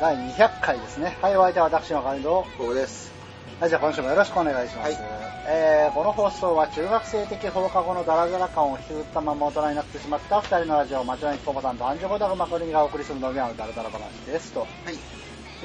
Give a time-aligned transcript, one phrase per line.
[0.00, 1.16] 第200回ですね。
[1.22, 2.42] はい、お相手は私のカリド。
[2.58, 3.12] ここです。
[3.60, 4.92] はい、じゃあ今週もよろしくお願いします。
[4.92, 14.52] はいえーこの放送は中学生的放課後のダラダラ感を引きずったまま大人になってしまった二人のラジオを町のポポさんとアンジョコダグマクリがお送りする飲み屋のダラダラ話です。
[14.52, 14.94] とはい。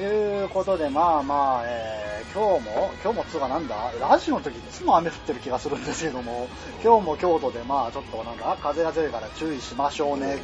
[0.02, 6.46] いうことで、まあまあ、えー今日も、今日もつうかなんだ、ラジオの時いつも雨降ってる気がするんですけども、
[6.84, 10.38] 今日も京都でまあちょっとなんだ、風が強いから注意しましょうね。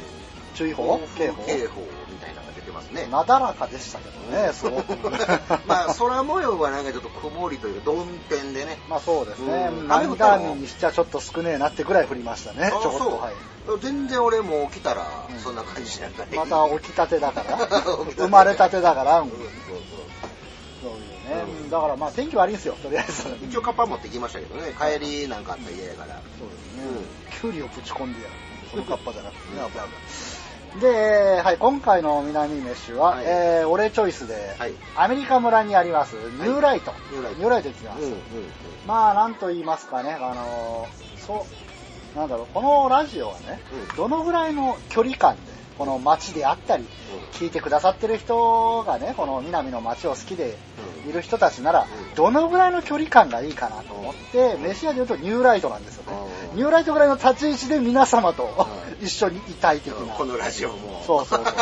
[0.55, 0.99] 注意報？
[1.15, 1.43] 警報？
[1.45, 1.81] 警報
[2.91, 3.07] ますね。
[3.11, 4.95] なだらかでしたけどね、すごく。
[5.67, 8.79] まあ、空模様はなんかちょっと曇りというか、曇天でね。
[8.89, 9.69] まあそうですね。
[9.71, 12.67] うんナミダーミンにしちゃちょっと少ねえなってぐらい降りましたね。
[12.67, 12.97] あちょこっと。
[12.99, 13.33] そうはい。
[13.81, 16.37] 全然俺も起きたらうん、そんな感じだったね。
[16.37, 17.57] また起きたてだから。
[18.15, 19.19] 生まれたてだから。
[19.19, 19.49] うんそうそう
[20.81, 21.43] そういうね。
[21.63, 23.27] うんだからまあ天気悪いんですよ、とりあえず。
[23.43, 26.21] 一応カッパ持ってきましたけどね、帰りなんかあったら嫌やから。
[26.39, 27.27] そうですね。
[27.41, 28.33] キュウリをぶち込んでやる。
[28.71, 29.83] そのカッパじゃなくてね、危な
[30.79, 33.25] で、はい、今回の南飯は、はい。
[33.25, 34.73] えー、俺チョイスで、はい。
[34.95, 36.93] アメリカ村にあります、ニューライト。
[37.11, 37.37] ニューライト。
[37.39, 38.03] ニューライト行ってきます。
[38.03, 38.17] うんうん。
[38.85, 41.45] まあ、なんと言いますかね、あのーそ
[42.15, 43.95] う、なんだろう、このラジオはね、うん。
[43.97, 46.87] どのぐらいの距離感で、この街であったり、う
[47.35, 50.57] 聞いてくださってる人がね、この南の街を好きで
[51.05, 51.09] うん。
[51.09, 52.15] いる人たちなら、うん。
[52.15, 56.17] どのぐらいの距離感がいいかなと思って、飯屋で言うとニューライトなんですよね。
[56.51, 56.57] うん。
[56.57, 59.99] ニューライトぐらいの立ち位置で皆様とう一緒にいたい的な。
[59.99, 60.07] うん。
[60.09, 61.03] このラジオも。
[61.05, 61.55] そうそうそう。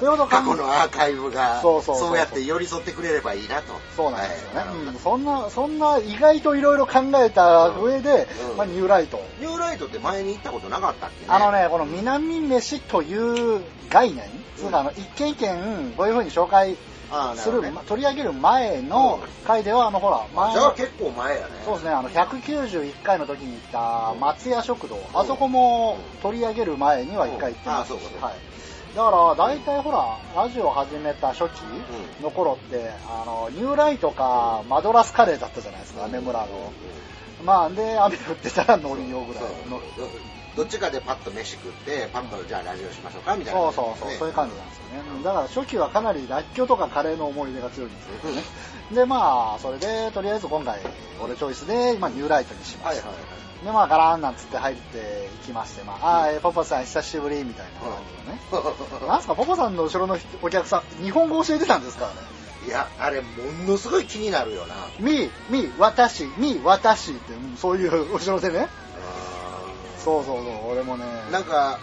[0.00, 2.16] そういうこと過去のアーカイブが、そうそうそう。
[2.16, 3.74] やって寄り添ってくれればいいなと。
[3.96, 4.64] そうなんですよね。
[4.86, 4.98] うん。
[4.98, 8.56] そんな、そんな意外といろいろ考えた上で、うん。
[8.56, 9.20] まあ、ニューライト。
[9.40, 11.26] ニューライトって前に行ったことなかったっけね。
[11.28, 13.47] あのね、この南飯という
[13.90, 14.24] 概念、
[14.56, 16.76] つうかあの一軒一軒こういう風に紹介
[17.36, 17.70] する、ね。
[17.70, 21.48] ま取り上げる前の回では、あのほら、前じゃあ結構前やね。
[21.64, 27.92] そうですね、あの191回の時に行った松屋食堂、あそこも取り上げる前には1回行ってます。
[27.92, 28.34] し、うはい。
[28.94, 31.60] だから大体ほら、ラジオ始めた初期
[32.20, 36.06] うの頃って、あの、ニューライトかマドラスカレーだったじゃないですか、うん。
[36.06, 36.72] 雨村の。
[37.44, 39.80] まあ、で、雨降ってたら乗りようぐらいの。
[40.58, 45.22] どっちかでパッと飯食って、パッとじゃあラジオしましょうかみたいな、そうそうそう、そういう感じなんですよね。
[45.22, 48.42] だから初期はかなりらっきょうとかカレーの思い出が強いんですよね。
[48.92, 50.80] で、まあ、それで、とりあえず今回、
[51.22, 53.06] 俺チョイスで、今、ニューライトにしました。
[53.08, 53.64] はいはいはい。
[53.66, 57.90] で、まあ、ガラーンなんつって入っていきまして、まあ、あー、ポポさん久しぶりみたいな感
[58.50, 58.62] じの
[59.04, 59.06] ね。
[59.06, 62.06] なんすか、ポポさんの後ろの人お客さん、日本語教えてたんですか？
[62.06, 62.16] らね。
[62.66, 63.26] いや、あれ、も
[63.66, 64.74] のすごい気になるよな。
[64.98, 68.68] み、み、私、み、私って、うんそういう後ろでね。
[70.04, 71.04] そうそうそう、俺もね。
[71.30, 71.78] なんか、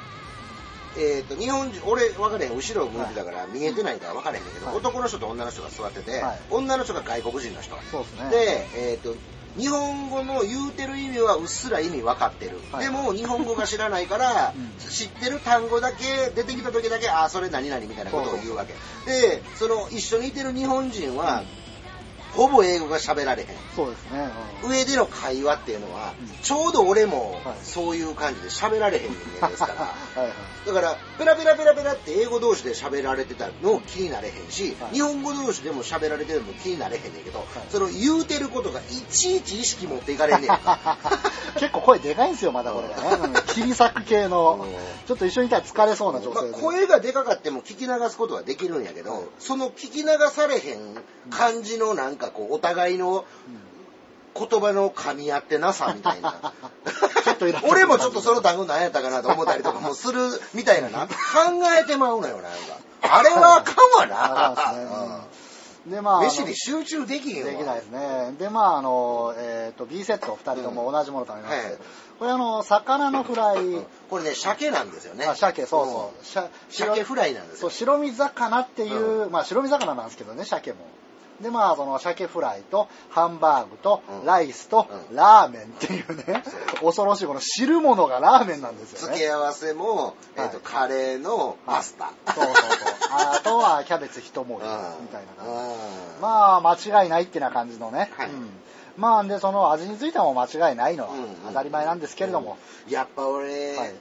[0.97, 7.75] えっ、と、日本人、俺分かれへん、後ろ向いてたから見えてないから分かれへんけど、はい男の人と女の人が座ってて、はい女の人が外国人の人。
[7.75, 8.29] ですね。
[8.29, 9.15] で、えっ、と、
[9.57, 12.59] 日本語の言うてる意味はうっすら意味分かってる。
[12.71, 18.73] はいでも、日本語が知らないから、うん知ってる単語だけ、出てきた時だけ、あ、それ何々みたいなことを言うわけ。
[19.05, 21.43] で、その、一緒にいてる日本人は、
[22.35, 23.47] ほぼ英語が喋られへん。
[23.75, 24.29] そうですね。
[24.63, 30.67] うん上での会話っていうのは、うんちょうど俺もはいそういう感じで喋られへん人間ですから、 はいはい。
[30.67, 37.41] だから、ペラペラペラペラって英語同士で喋られてたの気になれへんし、はい日本語同士でも喋られてるのも気になれへんねんけど、い
[37.72, 40.97] その言うてることがいちいち意識持っていかれんねんか。
[41.59, 43.17] 結構声でかいんですよ、まだこれがね。
[43.26, 44.73] うん切り裂く系のうん、
[45.08, 46.43] ちょっと一緒にいたら疲れそうな女まあ。
[46.52, 50.79] 声がでかかっても聞き流すことはできるんやけど、その聞き流されへん
[51.29, 53.25] 感じのなんかこう、お互いの
[54.35, 56.53] 言葉の噛み合ってなさみたいな。
[57.23, 60.19] ちょっと俺もちょっとその単語何やったかなと思ったりとかもする
[60.53, 61.07] みたいなな。
[61.07, 61.13] 考
[61.79, 62.57] えてまうのよ、なんか。
[63.01, 63.73] あれはあか
[64.05, 64.73] んわな。
[64.73, 65.35] うん
[65.85, 67.51] で、まあ、飯に集中できへんわ。
[67.51, 68.33] できないですね。
[68.39, 71.78] で、まあ、あの、えっ、と、B セット二人とも同じもの食べまして、はい
[72.17, 75.25] これあの、魚のフライ、これね、鮭なんですよね。
[75.25, 76.41] あ、鮭、そうそう。
[76.41, 77.75] うん鮭フライなんですそう、よ。
[77.75, 80.78] 白身魚っていう、まあ、白身魚なんですけどね、鮭も。
[81.41, 86.43] で、まあ、その、鮭フライと、ハンバーグと、うんライスと、うんラーメンっていうね、
[86.82, 89.16] 恐ろしい、この汁物がラーメンなんですよね。
[89.16, 92.11] 付け合わせも、えっと、はいカレーのパスタ。
[92.34, 92.66] そうそうそう。
[93.11, 94.70] あとは、キャベツ一盛り、
[95.02, 95.52] みたいな感じ。
[95.52, 95.76] あ
[96.22, 98.11] まあ、間違いないってな感じのね。
[98.17, 98.49] はいうん
[98.97, 102.58] まあ、で、その味についても間違いないのはうん当たり前なんですけれども。
[102.88, 103.93] やっぱ俺、はい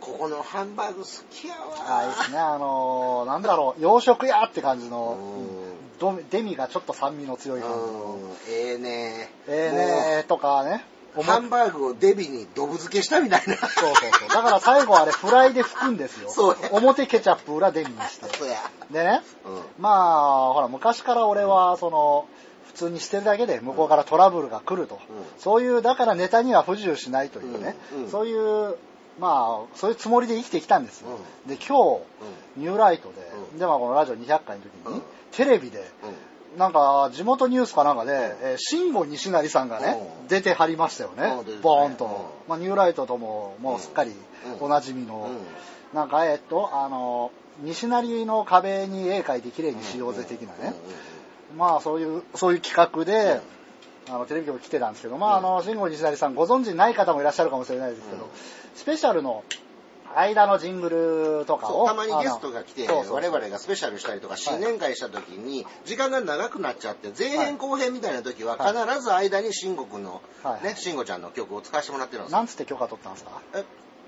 [0.00, 1.60] ここのハンバーグ好きやわ。
[1.88, 2.38] ああ、いいですね。
[2.38, 7.82] あのーなんだろう、洋食屋って感じの、うんどデミがちょっと酸味の強い感じの。
[7.84, 10.84] うんええねええねーとかね。
[11.22, 13.54] ハンバーグをデビにドブ漬けしたみたいな。
[13.54, 14.28] そうそうそう。
[14.28, 16.28] だから最後あれフライで拭くんですよ。
[16.28, 18.26] そうや表ケチャップ裏デミにして。
[18.36, 18.58] そうや。
[18.90, 22.26] でね、うんまあ、ほら、昔から俺は、その、
[22.66, 24.96] 普通にしてるだけで向こうからトラブルが来ると。
[24.96, 25.00] うん
[25.38, 28.76] そういう、だからネタには不自由しないというね、うんうんそういう
[29.18, 31.08] まあ、そういうつもりで生きてきたんですよ。
[31.46, 32.02] で、今日、
[32.56, 33.14] ニューライトで、
[33.52, 33.58] うん。
[33.58, 35.02] で、まあ、このラジオ200回の時に、うん。
[35.32, 35.88] テレビで、
[36.52, 36.58] うん。
[36.58, 40.28] なんか、地元ニュースかなんかで、えー慎吾西成さんがね、うん。
[40.28, 41.32] 出てはりましたよね。
[41.62, 42.04] ボーンと。
[42.04, 42.10] うん。
[42.48, 44.12] まあ、ニューライトとも、もうすっかり
[44.58, 44.66] うん。
[44.66, 45.96] おなじみの、うん。
[45.96, 47.30] なんか、えっと、あの、
[47.60, 50.74] 西成の壁に絵描いて綺麗にしようぜ的なね。
[51.56, 53.40] まあ、そういう、そういう企画で、
[54.08, 58.30] あの、テレビ局来てたんですけど、まあ、あの、慎吾西成さんご存知ない方もいらっしゃるかもしれないですけど、うん
[58.74, 59.44] スペシャルの
[60.16, 61.86] 間のジングルとかを。
[61.86, 68.72] たまにゲストが来て我々がスペシャルしたりとか新年会した時に時間が長くなっちゃって前編後編みたいな時ははい。
[68.72, 70.64] 必ず間に慎吾くんのはい。
[70.64, 72.32] ね慎吾ちゃんの曲を使わせてもらってるんです。
[72.32, 73.30] よなんつって許可取ったんですか？
[73.54, 73.64] え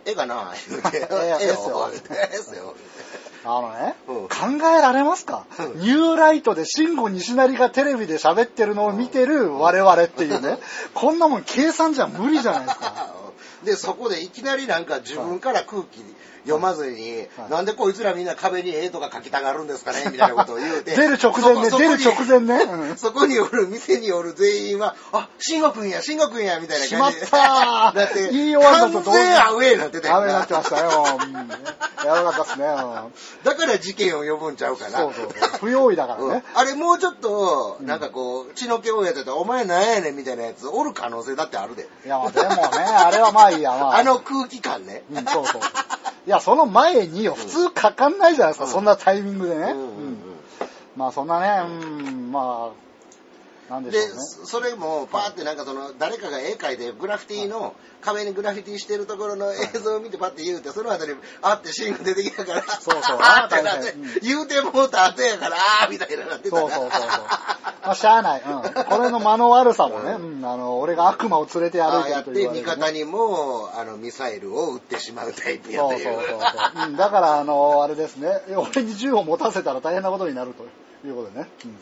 [0.09, 1.81] 絵がな言うてええ絵ですよ。
[1.81, 2.77] よええっすよ。
[3.45, 4.29] あのね、うん。
[4.29, 5.81] 考えられますか、うん。
[5.81, 10.59] ニューライトで慎吾西成がテレビで喋ってるのを見てる我々っていうね、
[10.95, 13.15] こんなもん計算じゃ無理じゃないですか。
[13.67, 15.99] でそこでいきなりなんか自分から空気
[16.47, 22.65] 読まずに、はいなんでこいつらみんな壁に絵とか描きたがるんですかねみたいなことを言うて 出る直前ね、出る直前ね。
[22.65, 27.27] うん そこにおる、店におる全員は、あ、慎吾くんや、慎吾くんや、みたいな感じで。
[27.27, 31.07] しまったー だって、言い終わったと同時アウェーになってたよなダメになってましたよ。
[31.23, 32.67] うん、やばかったっすね。
[32.67, 33.13] うん
[33.45, 34.99] だから事件を呼ぶんちゃうかな。
[34.99, 35.29] そうそう。
[35.61, 36.45] 不用意だからうんね。
[36.55, 41.89] あれもうちょっと、なんかこう、血の気をやってたら、お前なんやねんみたいなやつおる可能性だってあるで。
[42.05, 43.97] いや、でもね、あれはまあいいや、まあ。
[43.99, 45.05] あの空気感ね。
[45.13, 45.61] うん、そうそう。
[46.27, 48.71] いや、その前によ、普通かかんないじゃないですか、うん。
[48.71, 49.75] そんなタイミングでね。
[50.97, 52.86] まあそんなね、うん、まあ、
[53.69, 53.91] でね。、
[54.45, 67.01] それもパーってなんかその誰かが絵描いてグラフィティの壁にグラフィティしてるところの映像を見てパッて言うてその後にあってシーンが出てきたからそうそうあーってなってうん言うてもうた後やからあーみたいななってたそうそうそうそう。
[67.87, 68.43] まあ、しゃあない。
[68.43, 68.85] うん。
[68.85, 72.73] これの間の悪さもね、うん、あの、俺が悪魔を連れて歩いてああやってると言われる、ね。
[72.73, 76.97] 味方にもあのミサイルを撃ってしまうタイプやというそうそうそうそう、うん。
[76.97, 80.65] だから、あの、あれですね、俺に銃を持たせたら大変なことになると
[81.07, 81.49] いうことでね。
[81.65, 81.77] うん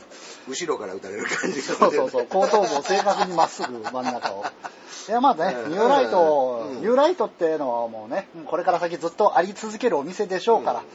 [0.49, 4.45] 後ろから撃たれる感じがそうそうそう、後頭部を正確にまっすぐ真ん中を。
[5.09, 10.79] いや、まあね、うんニューライト、うんニューライトっていうのはもうね、うんこれから先ずっとあり続けるお店でしょうから。
[10.81, 10.87] うん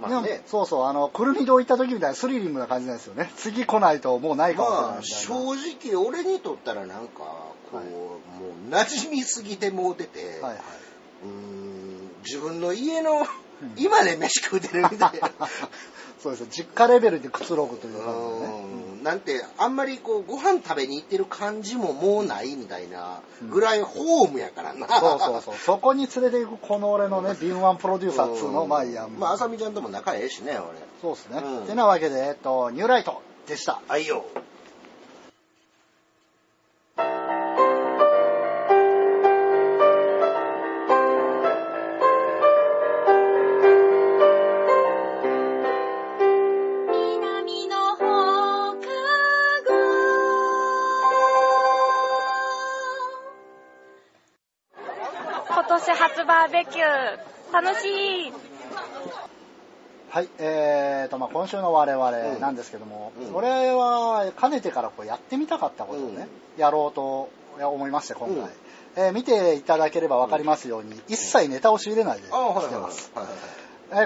[0.00, 3.32] まあねそうそう、あの、くるみ堂行った時みたいなスリリングな感じなんですよね。
[3.36, 5.02] 次来ないともうないかもしれないいな。
[5.02, 8.18] 正直俺にとったらなんかこう、はいも
[8.70, 10.54] う馴染みすぎてもうてて、はいはい。
[11.24, 13.26] うーん自分の家の
[13.76, 15.08] 今で飯食うてるみたいな。
[16.20, 18.62] そうですよ実家レベルでくつろぐという感じでね。
[18.72, 25.54] うんなんてあんまりこうご飯食べに行ってる感じももうないみたいなぐらいホームやからな、そうそうそう。
[25.54, 29.06] そこに連れて行くこの俺のね、敏腕プロデューサーっつうの、まあいいや。
[29.06, 31.40] まああさみちゃんとも仲ええしね俺そうですね。
[31.60, 33.80] うんてなわけで、えっと、ニューライトでした。
[33.88, 57.52] あいよーベキュー。
[57.52, 57.86] 楽し
[58.28, 58.32] い。
[60.10, 63.32] はい、えーと、まあ今週の我うん々なんですけども、うん。
[63.32, 67.28] これはかねてからこうやってみたかったことをね、やろうと
[67.60, 68.36] 思いまして、今回。
[68.36, 68.44] うん。
[68.96, 73.12] えー見ていただければわかりますように、一切ネタを仕入れないで来てます。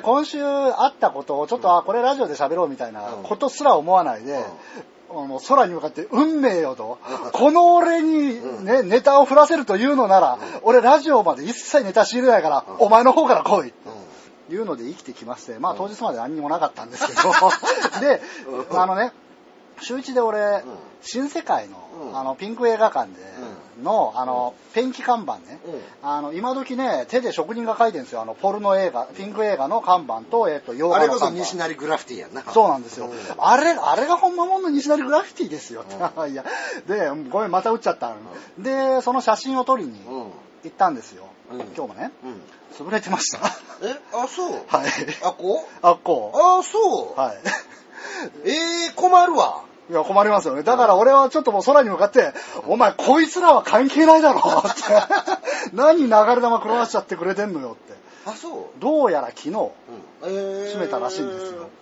[0.03, 4.47] 今週あったことをちょっと、あこれラジオで喋ろうみたいなことすら思わないで、あ
[5.13, 6.99] の空に向かって運命よと、
[7.33, 13.69] この俺に、ね、ネタを振らせるというのなら、俺ラジオまで一切ネタ仕入れないから、お前の方から来い。
[13.69, 14.03] うん。
[14.51, 17.23] いうので生きてきまして、まあ当日まで何にもなかったんですけど、
[18.01, 18.21] で、
[18.73, 19.13] あのね、
[19.81, 20.63] 週一で俺、
[21.01, 21.77] 新世界の、
[22.11, 23.19] うんあの、ピンク映画館で
[23.83, 28.23] の、あの、ペンキ看板ね、うんあの、今時ね、手で職人が書いてるんですよ。
[28.23, 31.45] あの、ポルノ映画、ピンク映画の看板と、えっと、洋あれこそ画の看板。
[31.45, 33.07] 西成グラフィティやんなそうなんですよ。
[33.07, 35.85] うんあれ、あれがほんまもんの西成グラフィティですよ。
[36.29, 36.45] いや、
[36.87, 38.13] で、ごめん、また打っちゃった。
[38.59, 40.31] で、その写真を撮りにうん
[40.65, 41.25] 行ったんですよ。
[41.51, 42.41] うん今日もね、うん
[42.87, 43.39] 潰れてました。
[43.87, 44.01] え？
[44.15, 44.89] あそう はい。
[45.23, 45.69] あこ？
[45.83, 46.39] あ、こう。
[46.39, 47.37] あそうはい。
[48.45, 49.65] えー、困るわ。
[49.91, 50.63] いや、困りますよね。
[50.63, 52.33] だから俺はちょっともう空に向かって、
[52.67, 54.41] お前こいつらは関係ないだろ。
[54.41, 54.81] って。
[55.75, 57.77] 何流れ弾狂わしちゃってくれてんのよ。
[57.79, 57.95] って。
[58.27, 58.81] あそう。
[58.81, 59.63] どうやら昨日、うん。
[60.25, 60.67] えー。
[60.67, 61.63] 閉めたらしいんですよ。
[61.63, 61.82] あ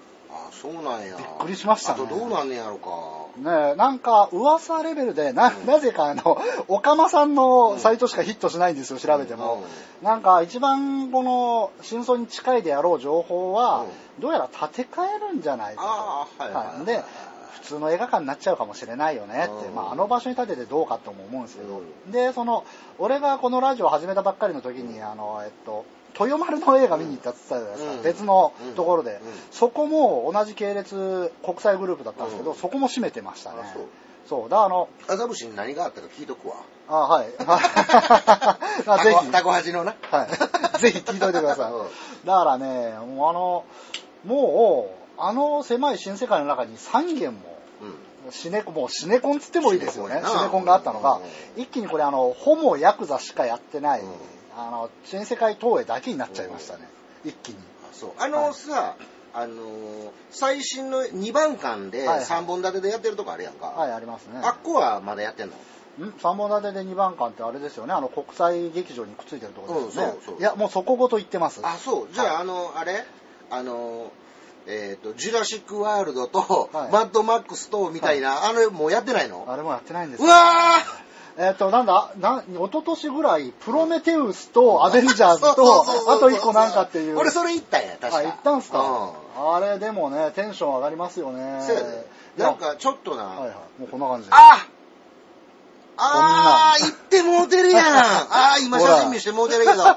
[0.51, 1.17] そうなんや。
[1.17, 2.03] びっくりしましたね。
[2.05, 3.21] あとどうなんねやろか。
[3.39, 6.39] ねえ、なんか噂レベルで、な、なぜかあの、
[6.69, 9.63] おかまさんのサイトしかヒットしないんですよ、調べても。
[10.03, 13.87] なんか一番この真相に近いであろう情報は、
[14.19, 16.43] どうやら建て替えるんじゃないかと。
[16.45, 16.85] はいはいはい。
[16.85, 17.03] で、
[17.53, 19.75] 普通の映画館になっちゃうかもしれないよねって、うん。
[19.75, 22.65] まあ、あの場所に建ててどうかとも思うんですけど、でその
[22.99, 25.85] 俺がこのラジオを始めたばっかりの時にあの、えっと、
[26.19, 28.03] 豊丸の映画見に行ったって言ったじゃないですか、うん。
[28.03, 29.19] 別のところで、うん。
[29.51, 32.57] そこも同じ系列国際グループだったんですけど、うん。
[32.57, 33.59] そこも閉めてましたね。
[33.63, 33.75] あ
[34.29, 34.49] そう。
[34.49, 36.57] だからあの麻布市に何があったか聞いとくわ。
[36.89, 37.27] あはい。
[38.87, 39.31] あぜひ。
[39.31, 39.95] タコハチのな。
[40.11, 40.79] はい。
[40.79, 41.73] ぜひ聞いといてください。
[41.73, 41.87] うん。
[42.25, 43.65] だからね、もうあの、
[44.25, 48.33] もう、あの狭い新世界の中に3軒も、うん。
[48.33, 50.23] シネコン、もうシネコンつってもいいですよね。
[50.25, 51.21] シネコンがあったのが
[51.57, 54.09] うん、一気にこれあの、ホモヤクザしかやってない、うん
[54.57, 56.89] あの、新世界東映だけになっちゃいましたね。
[57.25, 57.57] 一気に。
[57.91, 58.11] あそう。
[58.19, 58.97] あのさ、
[59.33, 63.67] あのー最新の2番館ではいはい3本立てでやってるとこあるやんか。
[63.67, 64.41] はい、ありますね。
[64.43, 65.51] あっこはまだやってん
[65.99, 66.07] の？
[66.07, 67.93] ん ?3 本立てで2番館ってあれですよね。
[67.93, 70.13] あの、国際劇場にくっついてるところですよね。
[70.17, 71.61] うんそうそういや、もうそこごと行ってます。
[71.65, 72.09] あ、そう。
[72.13, 73.05] じゃあ、はいあの、あれ？
[73.51, 74.13] あの、
[74.67, 79.45] えっ、と、ジュラシック・ワールドと、はいマッドマックスと、みたいな、あれもうやってないの？
[79.49, 80.39] あれもやってないんですうよわ
[81.43, 87.19] えっ、と、なんだ、な、一昨年ぐらい、プロメテウスとアベンジャーズとあと一個なんかっていう。
[87.19, 91.63] 俺それ行ったんや、確かあ、行ったんすか、うあれでもね、テンション上がりますよね。
[91.67, 91.89] そうやで。
[92.37, 93.81] いやなんか、ちょっとな、はいはい。
[93.81, 94.35] もうこんな感じで。
[94.35, 94.67] あ
[95.97, 97.87] ああ、行ってもうてるやん。
[97.97, 99.83] ああ、今写真見してもうてるけど。
[99.83, 99.97] あ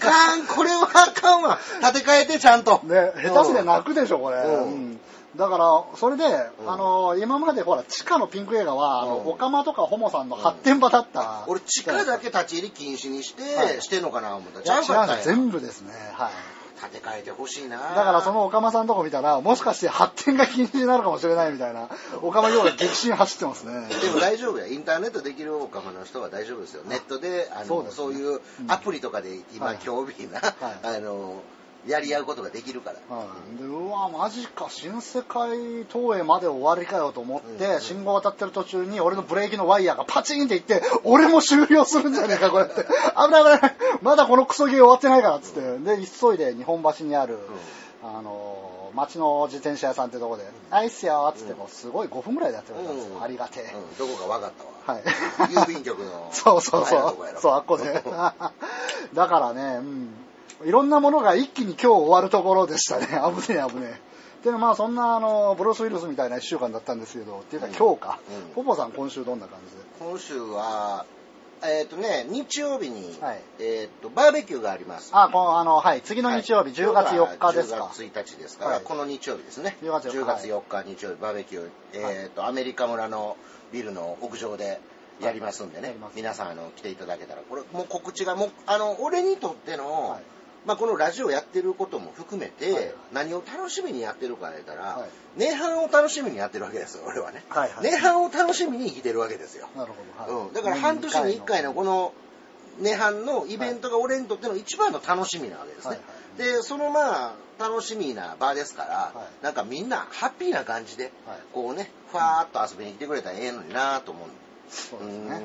[0.00, 1.58] かん、これはあかんわ。
[1.82, 2.80] 立て替えてちゃんと。
[2.84, 4.38] ね、下手すりゃ泣くでしょ、これ。
[4.38, 5.00] うんうん
[5.38, 11.44] だから、それで、うんあの、今までほら、地下のピンク映画は、あの、うんオカマとかホモさんの発展場だった。
[11.46, 14.82] 俺、地下だけ立ち入り禁止にして、はいしてんのかな思ったちゃ
[15.22, 15.92] 全部ですね。
[16.12, 16.30] はい。
[16.78, 17.78] 立て替えてほしいな。
[17.78, 21.88] だからそのオカマさんのとこ見たら、もしかして発展が禁止になるかもしれないみたいな、
[22.22, 23.88] オカマ業が激震走ってますね。
[24.00, 24.66] でも大丈夫や。
[24.66, 26.82] インターネットできるオカマの人は大丈夫ですよ。
[26.84, 31.42] ネットで、あの、そうねいうアプリとかで今、はい興味な、はいあの、
[31.86, 33.16] やり合うことができるから。
[33.16, 35.50] はい、でうわマジか新世界
[35.90, 37.80] 東映まで終わりかよと思って、うん。
[37.80, 42.74] 信号渡ってる途中に俺のブレーキのワイヤーがパチンっていって俺も終了するんじゃねえかこれって。
[42.74, 43.76] 危ない危ない。
[44.02, 45.78] まだこのクソゲー終わってないからっつって。
[45.78, 47.38] で急いで日本橋にある、
[48.02, 53.22] あの町の自転車屋さんってとこで「あいっすよ」っつってもうすごい5分ぐらいでやってくれたんですよ、うん。
[53.22, 54.52] ありがてえ、うん、どこか分かっ
[54.86, 54.98] たわ。
[54.98, 55.04] はい。
[55.52, 56.28] 郵便局の。
[56.32, 57.38] そうそうそ前のとこやろ。
[57.38, 57.42] う。
[57.42, 57.92] そう、あっこで。
[59.14, 60.27] だからね、うん。
[60.64, 63.06] いろんなものが一気に今日終わるところでしたね。
[63.42, 64.00] 危ねえ危ね
[64.42, 64.44] え。
[64.44, 68.18] でもまあそんなあの、ブロース・ウィルスみたいな一週間だったんですけど、っていうかうん今日か。
[68.28, 70.10] うんポポさん今週どんな感じで？
[70.10, 71.06] 今週は、
[71.62, 75.10] えっ、とね、日曜日に、はいえっ、と、バーベキューがあります。
[75.12, 77.76] あ、このあの、はい、次の日曜日、10月4日ですか。
[77.76, 79.76] 10月1日ですから、はいこの日曜日ですね。
[79.82, 83.36] 10月4日10月4日日曜日、バーベキュー、えっ、と、アメリカ村の
[83.72, 84.80] ビルの屋上で
[85.20, 90.22] やりますんでね、皆さん、あの、来ていただけたら、これ、もう告知が、もう、あの、俺にとっての、はい
[90.66, 97.44] まあ、このラジオやってることも含めて、はいはい何を楽しみにやってるか言ったら、はい涅槃を楽しみにやってるわけですよ、俺はね。
[97.48, 99.68] はいはい涅槃を楽しみに生きてるわけですよ。
[99.76, 100.34] なるほど。
[100.34, 102.12] はいうん、だから半年に1回のこの
[102.80, 105.90] 涅槃のイベントが俺にとっての一番の楽しみなわけですね。
[105.90, 106.00] はい
[106.38, 114.28] で、そのまあ、楽しみな場ですから、はいなんかみんなハッピーな感じで、はいこうね、ふわーっと遊びに来てくれたらええのになと思う。
[114.68, 115.40] そうですね。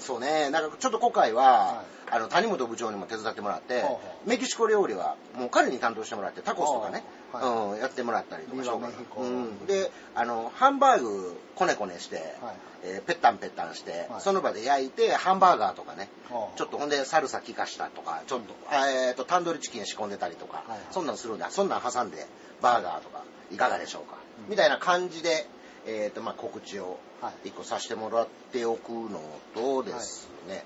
[0.00, 1.94] そうね、なんかちょっと今回は、はい。
[2.10, 3.82] あの谷本部長にも手伝ってもらって、
[4.26, 7.02] メキシコ料理はもう彼に担当してもらって、タコスとかね、
[7.32, 8.80] ほうん、やってもらったりとかしよ
[9.16, 12.26] うん、で、あの、ハンバーグこねこねして、はい。
[12.84, 14.20] えーペッタンペッタンして、はい。
[14.20, 16.08] その場で焼いて、ハンバーガーとかね、
[16.56, 22.26] ちょっとほんでサルサ効かしたとか、ちょっと、えーと、タンドリーチキン仕込んでたりとか、そんなんするんだ、そんなん挟んで、
[22.60, 24.50] バーガーとか、いかがでしょうか、うん。
[24.50, 25.46] みたいな感じで、
[25.86, 26.98] えーと、まあ、告知をはい
[27.44, 29.20] 一個させてもらっておくの
[29.54, 30.64] とですね、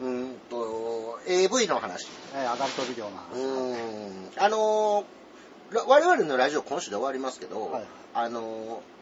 [0.00, 2.08] うーんと、AV の話。
[2.34, 3.36] えーアダルトビデオのう話。
[4.38, 5.04] ーん、あの
[5.86, 7.84] 我々のラジオ今週で終わりますけど、はい。
[8.14, 8.98] あのー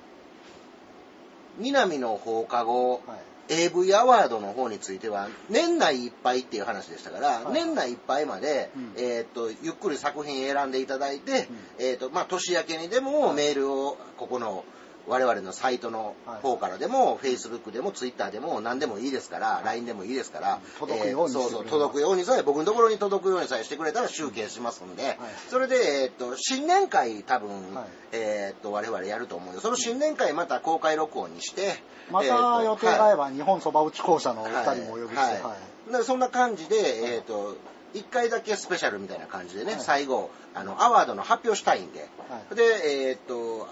[1.58, 3.20] 南の放課後、はい。
[3.48, 7.54] AV アワードの方については年内いっぱいっていう話でしたから、はい。
[7.54, 8.92] 年内いっぱいまで、うん。
[8.96, 11.48] えー、とゆっくり作品選んでいただいて、
[11.78, 11.84] うん。
[11.86, 14.64] えーとまあ、年明けにでもメールをここの
[15.08, 27.84] 我々のサイトの方からでも、Facebook でも Twitter でも何でもいいですから、LINE でもいいですから、届くようにしてくれればそうそう届くようにさえ僕のところに届くようにさえしてくれたら集計しますんで、それで、えー、と新年会多分、はい。
[28.12, 29.60] えー、と我々やると思うよ。
[29.60, 31.76] その新年会また公開録音にして、
[32.10, 35.56] また予定が合えば日本そば打ち校舎のお二人もお呼びして、は
[36.00, 36.04] い。
[36.04, 36.76] そんな感じで、
[37.14, 37.56] えっ、と、
[37.94, 39.80] 一回だけスペシャルみたいな感じでね、はい。
[39.80, 42.54] 最後、あの、アワードの発表したいんで、はい。
[42.54, 43.68] で、えっ、と、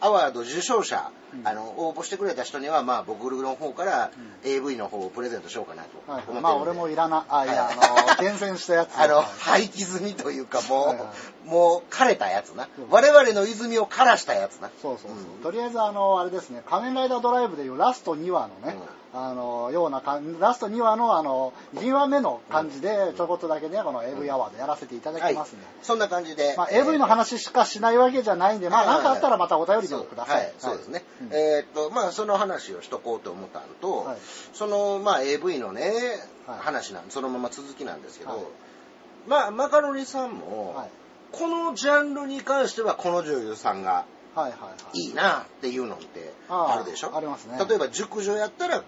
[0.00, 4.10] アワード受賞者、うんあの、応募してくれた人には、まあ、僕の方から、
[4.44, 6.32] AV の方をプレゼントしようかなと思ってる。
[6.34, 7.74] はいまあ俺もいらな、あ、いや、はい
[8.16, 8.96] あの、厳選したやつ。
[8.98, 11.12] あの、はい廃棄済みというか、もう、はいは
[11.44, 12.90] もう枯れたやつなうん。
[12.90, 14.70] 我々の泉を枯らしたやつな。
[14.82, 15.18] そうそうそう。
[15.18, 18.76] うんとりあえず、あの、あれですね、仮面ライダードライブでいうラスト2話のね、
[19.18, 25.60] あの、ようなかん、ラスト2話の、あの、2話目の感じで、ちょこっとだけね、この AV アワードやらせていただはいきますね。。
[25.82, 26.54] そんな感じで。
[26.56, 30.36] まあ、AV の話しかしないわけじゃないんで、まあ、はいはいなんかあったらまたお便りでもください。
[30.38, 31.02] はい、そうですね。
[31.22, 34.16] うんえーっと、まあ、その話をしとこうと思ったのと、はい
[34.52, 35.92] その、まあ、AV のね、
[36.46, 38.40] はい話なんそのまま続きなんですけど、はい
[39.26, 40.90] まあ、マカロニさんも、はい
[41.32, 44.04] このジャンルに関しては、この女優さんが
[44.34, 44.98] はいはいはい。
[45.00, 47.16] いいなっていうのってあるでしょ？
[47.16, 48.84] ありますね例えば、熟女やったら、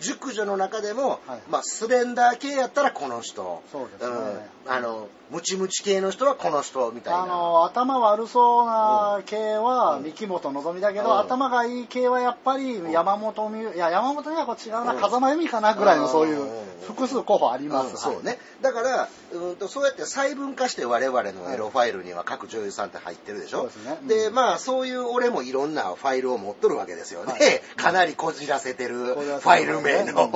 [0.00, 1.40] 熟女の中でも、はい。
[1.50, 3.62] まあ、スレンダー系やったらこの人。
[3.72, 4.16] そうですね。
[4.16, 4.72] ん。
[4.72, 7.24] あの、ムチムチ系の人はこの人みたいな。
[7.24, 11.18] あの頭悪そうな系は三木本のぞみだけど、うん。
[11.18, 15.00] 頭がいい系はやっぱり山本美、いや山本美はこう違うな、うん。
[15.00, 18.38] 風間由美かなぐらいのそういううん複数候補あります、うんそうね。
[18.62, 23.66] だから、うんと、そうやって細分化して我々のエロファイルには各女優さんって入ってるでしょ、そう
[24.08, 24.30] ですね。
[24.30, 27.32] まあ、そういう俺もいろんなファイルを持っとるわけですよね。
[27.32, 27.60] はい。
[27.76, 28.94] かなりこじらせてる。
[28.96, 30.30] ファイル名の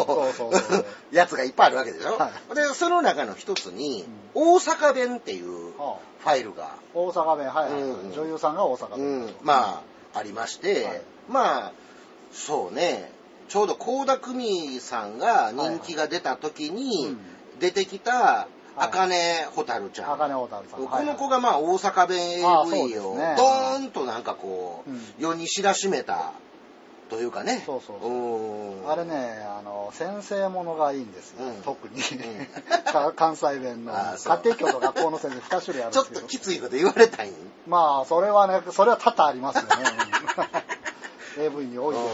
[1.13, 7.49] やつがいっぱいあるわけでしょ、はで、その中の一つに、大阪弁っていうはファイルが、大阪弁。
[7.49, 8.13] はい、はいうん。
[8.13, 9.83] 女優さんが大阪う弁、ん、ま
[10.15, 11.03] あ、ありまして、はい。
[11.29, 11.73] まあ、
[12.33, 13.11] そうね、
[13.49, 17.19] ちょうど倖田來未さんが人気が出た時にうん。
[17.61, 20.13] 出てきた、茜蛍ちゃん。
[20.13, 20.87] 茜蛍さん。
[20.87, 25.01] この子がまあ大阪弁 AV をドーンとなんかこう、うん。
[25.19, 26.33] 世に知らしめた
[27.13, 27.63] というかね。
[27.67, 28.11] そうそうそう。
[28.11, 31.63] うんあれねあの先生ものがいいんですよ、うん。
[31.63, 32.01] 特に、
[33.15, 33.93] 関西弁の。
[33.93, 37.35] 家庭教と学校の先生2種類あるんちょっですけどときついこと言われたいん？
[37.67, 39.69] まあそれはねそれは多々ありますよね。
[41.37, 42.07] うん AV においては、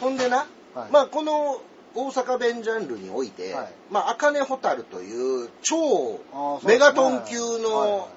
[0.00, 0.38] ほんでな、
[0.74, 0.90] はい。
[0.90, 1.60] まあこの
[1.94, 3.72] 大阪弁ジャンルにおいて、はい。
[3.90, 6.20] まあ、茜蛍という超
[6.64, 7.90] メガトン級の、はい。
[7.92, 8.08] は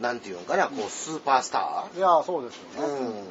[0.00, 3.24] なんていうのかな、こうスーパースタいやそうですー、よね、うん。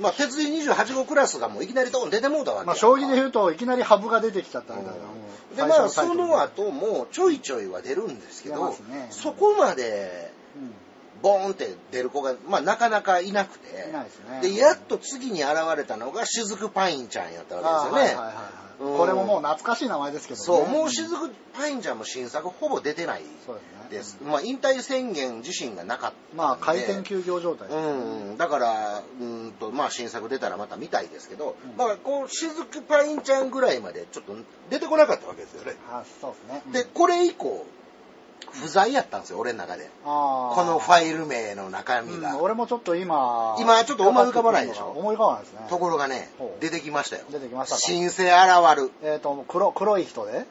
[0.00, 5.06] まあ、鉄人28号クラスがもういきなりドーン出てもうたわけやまあ将棋で言うといきなりハブが出てきちゃったみたいな、も
[5.52, 9.08] うで、まあ、その後もちょいちょいは出るんですけ出ど、ね。
[9.10, 10.72] そこまで、うん
[11.22, 14.40] ボーンって出る子が、まあ、なかなかいなくて、ですね。
[14.40, 18.20] で、やっと次に現れたのが、雫パインちゃんやったあわけですよね。
[18.20, 20.44] はいはいはいこれももう懐かしい名前ですけどね。
[20.44, 23.48] そう、もううん雫パインちゃんも新作ほぼ出てないです。
[23.48, 23.54] ね
[23.90, 24.18] です。
[24.24, 26.36] まあ、引退宣言自身がなかった。
[26.36, 27.74] まあ回転休業状態ね。
[27.74, 31.76] うん、だから、うんと、まあ、新作出たらまた見たいですけど、うん。
[31.76, 34.34] まあ、こう、雫パインちゃんぐらいまでちょっと
[34.70, 35.76] 出てこなかったわけですよね。
[35.90, 36.72] あそうですね。
[36.72, 37.66] で、これ以降、
[38.52, 39.90] 不在やったんですよ、俺の中で。
[40.04, 42.34] ここのファイル名の中身が。
[42.34, 47.24] うん、俺もちょっと今今ちょっと思い浮かばないでしょ思い浮かばないですねところがね出てきましたよ。
[47.30, 47.80] 出てきましたか？
[47.80, 48.90] 新生現る。
[49.02, 50.46] えっ、と黒黒い人で？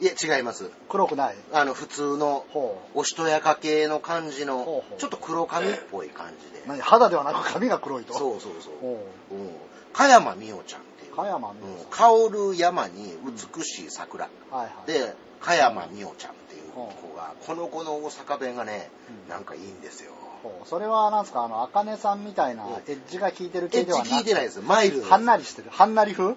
[0.00, 0.70] いや、違います。
[0.88, 1.36] 黒くない？
[1.52, 6.64] あの、普通の、ほおしとやか系の感じのちょっと黒髪っぽい感じで。
[6.64, 8.14] う何肌ではなく髪が黒いと？
[8.14, 8.72] そうそうそう。
[8.80, 9.50] ほうん。
[9.92, 11.14] 加山美桜ちゃんっていう。
[11.14, 13.14] 加山美うん桜香る山に
[13.56, 14.26] 美しい桜。
[14.26, 16.32] うはいはいで、加山美桜ちゃん
[16.72, 18.90] 子が、この子の大阪弁がね、
[19.26, 20.12] うんなんかいいんですよ。
[20.64, 21.44] それはなんですか？
[21.44, 24.60] あの茜さんみたいなうんエッジが効いてるエッジ系ではなく聞いてないです。
[24.60, 25.08] マイルド。
[25.08, 25.68] はんなりしてる？
[25.70, 26.34] はんなり風？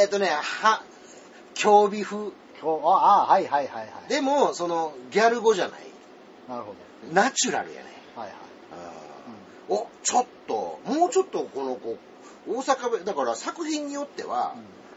[0.00, 0.82] えっとね、は、
[1.54, 2.32] 競美風。
[2.60, 5.80] ああはいはいはいはいでも、その、ギャル語じゃない。
[6.48, 6.74] なるほ
[7.12, 7.86] ナチュラルやね。
[8.16, 8.38] どはいはい
[9.70, 11.96] うんお、ちょっと、もうちょっとこの子、
[12.48, 14.56] 大阪弁、だから作品によっては、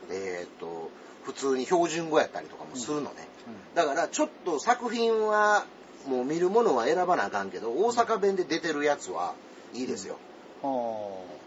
[0.09, 0.89] えっ、と、
[1.23, 3.27] 普通に標準語やったりとかもするのね。
[3.47, 3.75] うん。
[3.75, 5.65] だから、ちょっと作品は、
[6.07, 9.33] もう見るものは選ばなあかんけど、大阪弁で出てるやつは
[9.73, 10.15] いいですよ。
[10.61, 11.41] はあ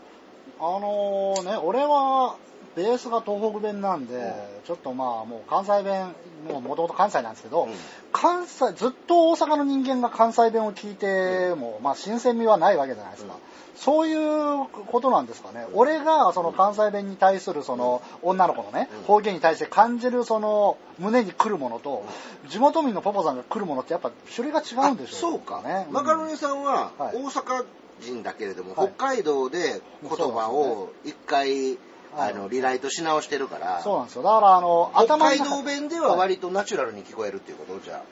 [0.61, 2.37] あのね俺は
[2.77, 4.33] ベースが東北弁なんで、
[4.65, 6.15] ちょっとまあもう関西弁
[6.49, 7.73] ももともと関西なんですけど、うん。
[8.13, 13.41] 関西ずっと大阪の人間が関西弁を聞いても、まあ新鮮味はないわけじゃないですか、うん。
[13.77, 15.67] そういうことなんですかね。
[15.75, 19.05] 俺がその関西弁に対するその女の子のねうん。
[19.05, 22.05] 方言に対して感じるその胸に来るものと
[22.49, 25.63] 地元民のポポさんが来るものってやっぱ種類が違うんでしょあそうか。
[25.63, 27.17] ねマカロニさんははい。
[27.17, 27.65] 大阪
[28.01, 28.93] 人だけれども、はい。
[28.97, 31.79] 北海道で言葉を一回、はい
[32.17, 34.23] あの、リライトし直してるから、そうなんですよ。
[34.23, 38.03] だからあの北頭の中海道弁では割とナチュラルに聞こえるっていうことじゃ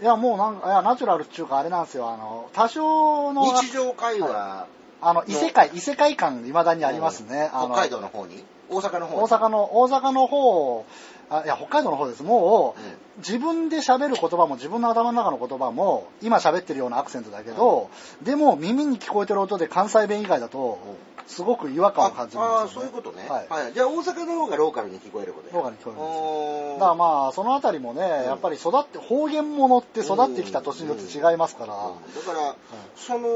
[0.00, 4.66] いや、もうなんか、いや、ナチュラルっていうか、あれなんですよ、あの、多少あの、日常会話、
[5.00, 7.50] あの、異世界、異世界感、未だにありますね。
[7.52, 8.44] 北海道の方に？
[8.70, 10.84] 大阪の方大阪の、大阪の方、
[11.30, 12.22] あいや、北海道の方です。
[12.22, 12.94] もう、うん。
[13.18, 17.90] 自分で喋る言葉も自分の頭の中の言葉も、今喋ってるようなアクセントだけど、
[18.22, 20.78] でも耳に聞こえてる音で関西弁以外だと、
[21.26, 23.28] すごく違和感を感じるんですよ、ああー、そういうことね。
[23.28, 23.48] はい。
[23.48, 23.74] はい。
[23.74, 32.14] じゃあ大阪の方がローカルに聞こえることローカルに聞こえるんですだからまあ、そのあたりもね、やっぱり育って、方言者って育ってきた年によって違いますから、うん。
[32.14, 32.54] だから、
[32.96, 33.28] その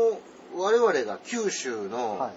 [0.56, 2.30] 我々が九州の、はい。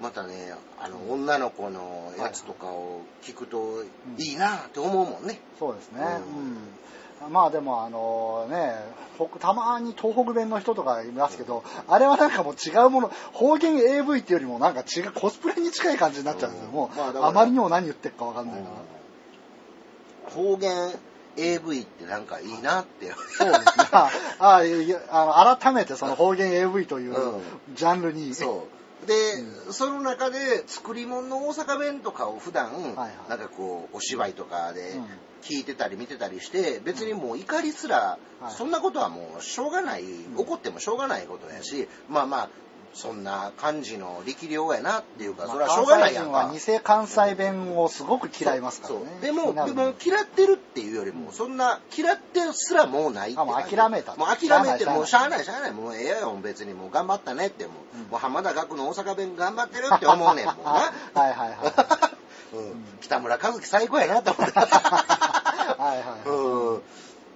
[0.00, 3.84] またねあの女の子のやつとかを聞くと
[4.18, 6.00] いいなって思うもんね、そうですね。
[6.00, 7.32] ううん。
[7.32, 8.74] まあでもあのね、
[9.16, 16.68] 北たまに東北弁の人とかいますけど、あれはなんかもう違うもの、方言 AV っていうよりもなんか違う、コスプレに近い感じになっちゃうんですよ。
[16.68, 18.68] うんもう、まあまりにも何言ってるかわかんないか
[20.26, 20.30] ら。
[20.30, 20.92] 方言
[21.36, 23.06] AV ってなんかいいなって
[23.38, 23.86] そうですね。
[23.90, 24.60] ああ
[25.10, 27.40] あの改めてその方言 AV といううん
[27.74, 28.77] ジャンルに、そう
[29.08, 29.42] で、
[29.72, 33.30] その中で作り物の大阪弁とかを普段、はいはい。
[33.30, 35.04] なんかこうお芝居とかでうん。
[35.40, 38.52] 聞いてたり見てたりして別にもう怒りすら、はい。
[38.52, 40.36] そんなことはもうしょうがない、ん。
[40.36, 42.50] 怒ってもしょうがないことやしまあまあ
[42.94, 46.52] そんな感じの力量やなっていうか、まあそれはしょうがないやんか。
[46.52, 49.18] 偽関西弁をすごく嫌いますからね。
[49.20, 55.72] でもでも嫌ってるっていうよりもそんな嫌ってすらもうないってあもう諦めたもう諦めてもうしゃあないしゃあない。
[55.72, 57.66] もうええよ別にもう頑張ったねって。
[57.66, 58.02] もう,、うん。
[58.10, 60.70] もう浜田学の大阪弁頑張ってるって思うねんもうな。
[61.14, 61.58] はいはいはい。
[62.56, 64.58] うん、北村和樹最高やなと思って。
[64.58, 64.64] は
[65.78, 66.28] いはい。
[66.28, 66.82] うん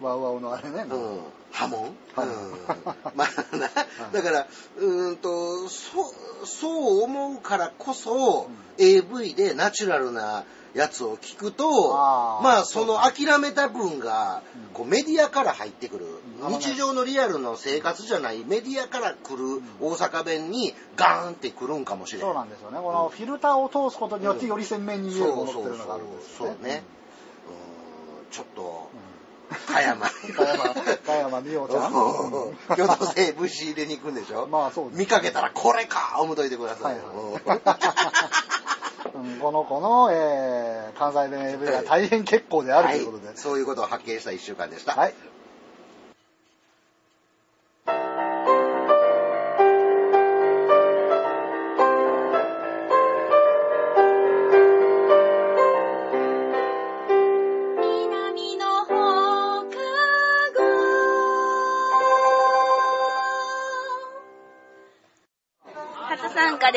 [0.03, 0.85] ワウワウのあれね。
[0.91, 1.21] うん、
[1.53, 3.69] 波紋、はいうん、まあな、
[4.13, 4.47] だから
[4.79, 6.11] うーんとそ
[6.43, 12.45] うそう思うからこそ、AV でナチュラルなやつを聞くとあー。
[12.45, 14.75] まあその諦めた分がうん。
[14.75, 16.07] こうメディアから入ってくる、
[16.49, 22.79] 日常のリアルの生活じゃないメディアから来る大阪弁にガーンってくるんかもしれそうなないんですよね。
[22.79, 26.55] このフィルターを通すことによってより鮮明に見えるものっていうのがあるんですよね。
[26.57, 26.83] そうね、
[28.25, 29.12] うん、ちょっとうん。
[29.67, 30.07] 加山。
[30.07, 30.75] 加山、
[31.07, 31.93] 加山美桜ちゃん。
[31.93, 34.47] うん京都西武士入れに行くんでしょ？
[34.51, 36.19] まあそうです見かけたらこれか！
[36.21, 36.97] 思っといてください
[39.41, 43.27] この子の、えー関西弁 AV が大変結構であるということで。
[43.29, 43.37] はい。
[43.37, 44.95] そういうことを発見した1週間でした。
[44.95, 45.15] はい。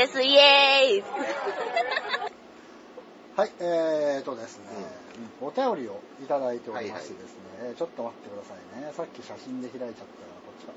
[0.06, 1.04] です、イエーイ
[3.36, 4.66] はい、えーとですね、
[5.42, 8.94] お便りをいただいておりましてですね、ちょっと待ってくださいね。
[8.96, 10.74] さっき写真で開いちゃったら、こっちか。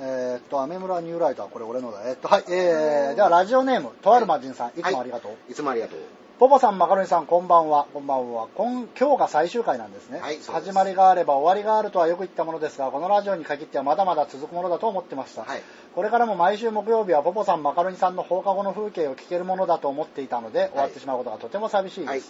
[0.00, 2.02] えーっと、アメ村ニューライトはこれ俺のだ。
[2.04, 5.36] えーっと、はい、えー、ではラジオネーム、とある魔人さん、いつもありがとう。
[5.50, 5.98] いつもありがとう。
[6.38, 7.88] ポポさん、マカロニさん、こんばんは。
[7.92, 8.46] こんばんは。
[8.54, 10.20] 今今日が最終回なんですね。
[10.20, 15.42] はいです始まりがあれば終わりがあるとはよく言ったものですが、このラジオに限ってはまだまだ続くものだと思ってました。
[15.42, 15.62] はい。
[15.96, 22.08] これからも毎週木曜日はポポさん、マカロニさんの放課後の風景を聞けるものだと思っていたので、終わってしまうことがとても寂しいです。
[22.08, 22.22] はい。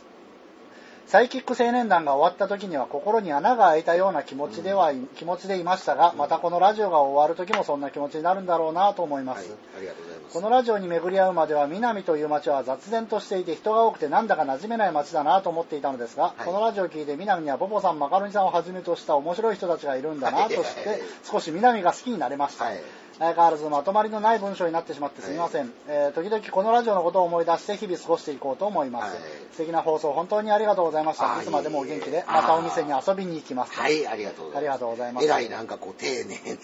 [1.08, 9.56] サイキック青年団が終わった時には心に穴が開いたような気持ちでは、気持ちでいましたが、またこのラジオが終わる時もそんな気持ちになるんだろうなと思いまはいす。。
[9.74, 10.34] ありがとうございます。
[10.34, 22.82] このラジオに巡り合うまでは南という町は雑然としていて人が多くてなんだか馴染めない町だなと思っていたのですが、はいこのラジオを聞いて南にはポポさんマカロニさんをはじめとした面白い人たちがいるんだなと知っはいはいはいて少し南が好きになれました、はい。
[23.18, 29.22] 相変わらずまとまりのない文章になってしまってすみません、えー時々このラジオのことを思い出して日々過ごしていこうと思います、はい。
[29.52, 31.37] 素敵な放送本当にありがとうございました。
[31.37, 34.59] あいつまでもお元気でまたお店に遊びに行きますはい、ありがとうございます。
[34.59, 35.24] ありがとうございます。
[35.24, 36.59] えらいなんかこう丁寧なね。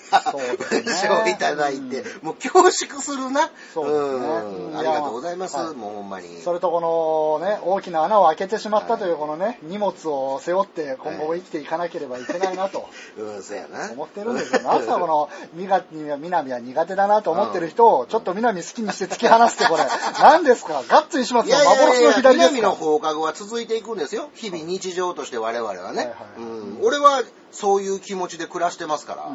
[0.70, 3.50] 文章をいただいて、もう恐縮するな。
[3.72, 4.26] そうですね。
[4.26, 4.78] んうん。
[4.78, 5.56] ありがとうございます。
[5.56, 5.74] はい。
[5.74, 6.40] もうほんまに。
[6.40, 6.80] それとこ
[7.40, 13.90] のね、大きな穴を開けてしまったというこのね、荷物を背負って今後も生きていかなければいけないなとうん、そうやな。
[13.92, 14.62] 思ってるんですよ。
[14.62, 15.84] なんすかこの、みが、
[16.44, 19.84] 南は苦手だなと思ってる人を、ちょっと南好きにして突き放すってこれ、
[20.22, 20.82] 何ですか？
[20.88, 22.30] ガッツ石松の幻のや左ですか？
[22.32, 24.28] 南の放課後は続いていくんですよ。
[24.34, 26.12] 日々日常として我々はね。
[26.82, 29.28] 俺はそういう気持ちで暮らしてますから。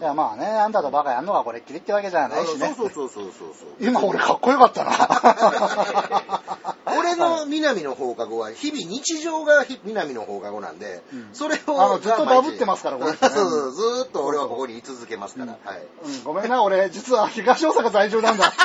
[0.00, 2.74] いやまあね、あんたとバカやんのがこれっきりってわけじゃないしね。
[2.76, 3.68] そうそうそうそうそうそう。
[3.80, 4.90] 今俺かっこよかったな。
[6.98, 11.28] 俺の南の放課後は日々日常がひ南の放課後なんで、うん。
[11.32, 15.82] それをあのずっとダブってますからこれ そうそうずーっと俺はここに居続けますから、はい。
[16.04, 18.52] うん、ごめんな、俺、実は東大阪在住なんだ。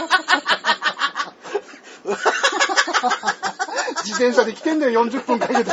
[4.03, 5.71] 自転車で来てんだよ、40分かけて。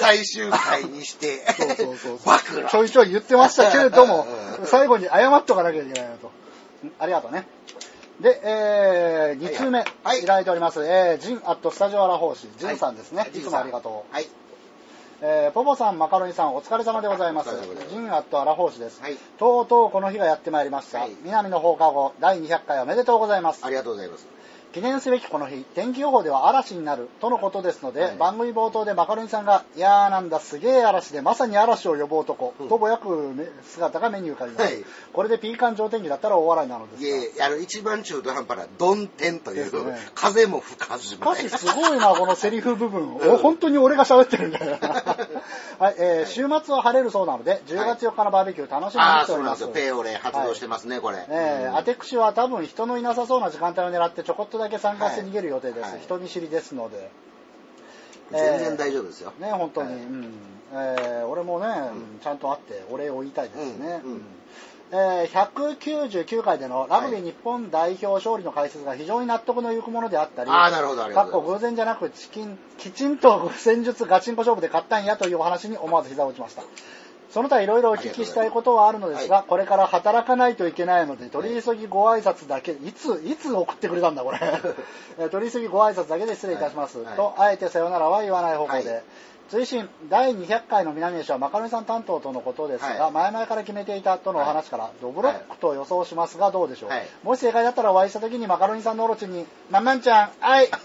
[0.00, 1.44] 最終回にして。
[1.56, 2.18] そうそうそうそう。
[2.24, 2.68] 暴露。
[2.68, 4.26] ちょいちょい言ってましたけれども
[4.60, 4.66] う、ん。
[4.66, 6.28] 最後に謝っとかなきゃいけないなと。
[6.28, 7.46] うんありがとうね。
[8.24, 10.82] で、えー、2通目、はいいただいております。
[10.82, 13.20] えー、ジンアットスタジオアラフォーシ、ジンさんですね。
[13.20, 14.14] はいい、つもありがとう。
[14.14, 14.26] はい。
[15.20, 17.50] えー、ポポさん、マカロニさん、お疲れ様でございます
[17.90, 19.02] ジンアットアラフォーシです。
[19.02, 21.00] はいとうとうこの日がやってまいりました。
[21.00, 23.68] はい南の放課後、第200回おめでとうございますあ。
[23.68, 24.26] りがとうございます。
[24.74, 34.62] 記念すべきこの日、天気予報では嵐になるとのことですので、はい番組冒頭でマカロニさんが、いやーなんだ、すげえ嵐で、まさに嵐を呼ぶ男、うんとぼやくめ姿が目に浮かびます。
[34.64, 37.08] はいこれでピーカン上天気だったら大笑いなのですが。
[37.08, 41.48] いえあの、一番中途半端な、ドンテンという、ですね風も吹かずしかし。
[41.50, 43.14] すごいな、このセリフ部分。
[43.14, 44.76] うんお本当に俺が喋ってるんだよ。
[45.78, 49.60] はい、えー週末は晴れるそうなので、10月4日のバーベキュー楽しみにああ、しております。
[49.60, 49.84] そうなんですよ。
[49.84, 51.24] ペイオレ発動してますね、これ。
[51.28, 55.80] えー、アテクシは多分人のいなさそうな時間帯を狙ってちょこっとだけ参加して逃げる予定です。
[55.82, 57.10] はいはい人見知りですので。
[58.32, 59.32] 全然大丈夫ですよ。
[59.38, 59.92] ね、本当に。
[59.92, 60.32] はいうん。
[60.72, 64.00] えー俺もね、うんちゃんと会ってお礼を言いたいですね。
[64.04, 64.22] うんうん
[64.92, 76.62] えー199回でのラグビー日本代表勝利の解説が非常に納得のいくものであったり、ああ、なるほど、ありがとうございかっこ偶然じゃなくチキンきちんと戦術ガチンコ勝負で勝ったんやというお話に思わず膝を打ちました。
[77.34, 84.38] その他いろいろお聞きしたいことはあるのですが、はこれから働かないといけないので、取り急ぎご挨拶だけ、いつ、いつ送ってくれたんだ、これ。
[85.18, 87.00] えー取り急ぎご挨拶だけで失礼いたします。
[87.00, 89.02] はいと、あえてさよならは言わない方向で。
[89.52, 100.80] はい追伸第200回の南吉はマカロニさん担当とのことですが、はい前々から決めていたとのお話から、ドブロックと予想しますがどうでしょう、はいもし正解だったらお会いした時にマカロニさんのオロチに「まんまんちゃんあいあ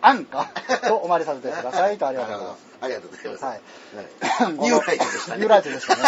[0.00, 0.48] あんか?」
[0.88, 2.72] とお参りさせてくださいとありがとうございます。
[2.82, 3.44] ありがとうございます。
[3.44, 3.60] はい
[4.42, 5.38] はいニューライトでしたね。
[5.38, 6.02] ニューライトでしたね。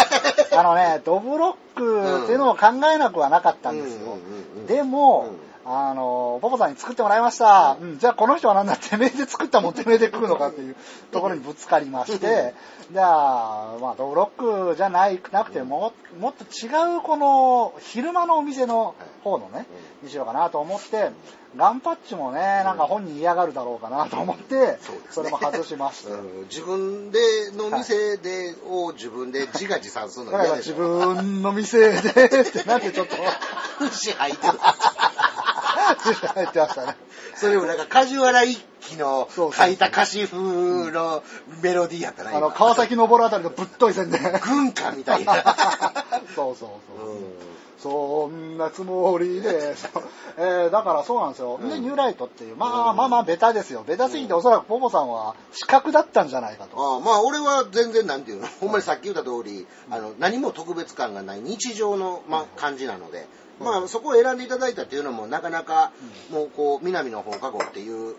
[0.57, 4.21] あのね、ドブロックっていうのを考えなくはなかったんですようんうんうん
[4.57, 4.65] うん。
[4.67, 7.77] でもうん、あの、ポポさんに作ってもらいました。
[7.81, 7.97] うん。
[7.97, 10.75] じゃあこの人はなんだ、てめえで作ったもんてめえで食うのかっていう
[11.11, 12.53] ところにぶつかりまして、
[12.91, 19.65] じゃあ、まあ、ドブロックじゃないなくても、もっと違うこの昼間のお店の方のね、
[20.03, 21.09] にしようかなと思って、
[21.57, 24.77] ガンパッチもね、なんか本人嫌がるだろうかなと思って、
[25.09, 26.11] それも外しまして。
[26.13, 26.41] うん。
[26.43, 27.19] 自分で
[27.53, 30.75] の店で、を自分で自画自賛するの嫌でしょ。
[30.75, 33.15] 分の店でってなんでちょっと
[33.79, 34.47] 節入って
[36.09, 36.15] る。
[36.15, 36.95] 入ってましたね。
[37.35, 41.23] それもなんか梶原一騎の書いた歌詞風の
[41.61, 44.19] メロディーやったな、今あの、川崎登るあたりのぶっとい線で。
[44.43, 45.33] 軍歌みたいな。
[46.35, 47.09] そうそうそう。
[47.11, 49.75] うんそんなつもりで、
[50.37, 51.59] えーだからそうなんですよ。
[51.61, 53.83] で、うんニューライトっていう、まあうんまあまあベタですよ。
[53.85, 56.81] ベタすぎておそらくポポさんは資格だったんじゃないかと。
[56.93, 65.91] ああまあ俺は全然なんていうの、ほんまにさっき言った通り、あの、何も特別感がない日常の、まあ、感じなので、うんまあそこを選んでいただいたっていうのもなかなか、
[66.31, 68.15] もうこう、南の放課後っていう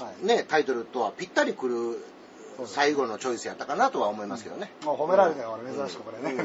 [0.00, 2.04] はいね、タイトルとはぴったりくる
[2.66, 4.72] 最後のチョイスやったかなとは思いますけどね。
[4.84, 6.42] もう褒められたよ、俺珍しくこれね。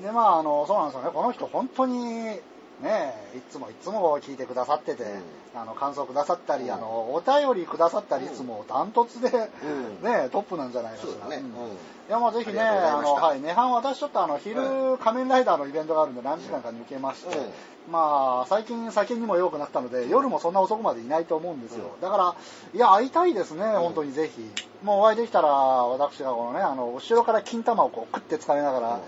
[0.00, 1.10] で、まあ、あの、そうなんですよね。
[1.12, 2.40] この人本当に、
[2.82, 5.06] ね、いつもいつも聞いてくださってて、う
[5.54, 6.72] あの、感想くださったり、うん。
[6.72, 8.32] あの、お便りくださったり、うん。
[8.32, 10.04] いつもダントツで、うん。
[10.04, 11.12] ね、トップなんじゃないかしら。
[11.12, 11.36] そうだね。
[11.36, 11.44] うん。
[11.44, 11.70] うん。
[11.72, 11.74] い
[12.08, 17.92] や、もうぜひね、あの、はい、涅槃私ちょっとあの、昼、仮面ライダーのイベントがあるんで何時間か抜けまして、うん。
[17.92, 21.92] まあ、最近酒にも弱くなったので、夜もそんな遅くまでいないと思うんですよ。
[21.94, 22.00] うん。
[22.02, 22.36] だから、
[22.74, 24.52] いや、会いたいですね、本当にぜひ。
[24.82, 29.00] もうお会いできたら、私がこのね、あの、後ろから金玉をこう、食って掴めながら、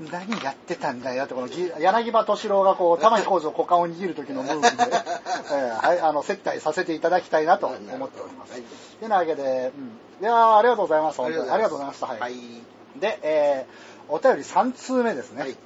[0.00, 8.52] 何やってたんだよって、このぎ柳葉敏郎がこう、玉井浩二を股間を握る時のムーブで、えーはい、あの、接待させていただきたいなと思っております。
[8.52, 8.62] はい
[9.00, 10.22] てなわけで、うん。
[10.22, 11.18] いやーありがとうございます。
[11.18, 12.06] 本当にありがとうございました。
[12.06, 12.20] はい。
[12.20, 12.34] はい。
[12.98, 15.42] で、えー、お便り3通目ですね。
[15.42, 15.56] はいうん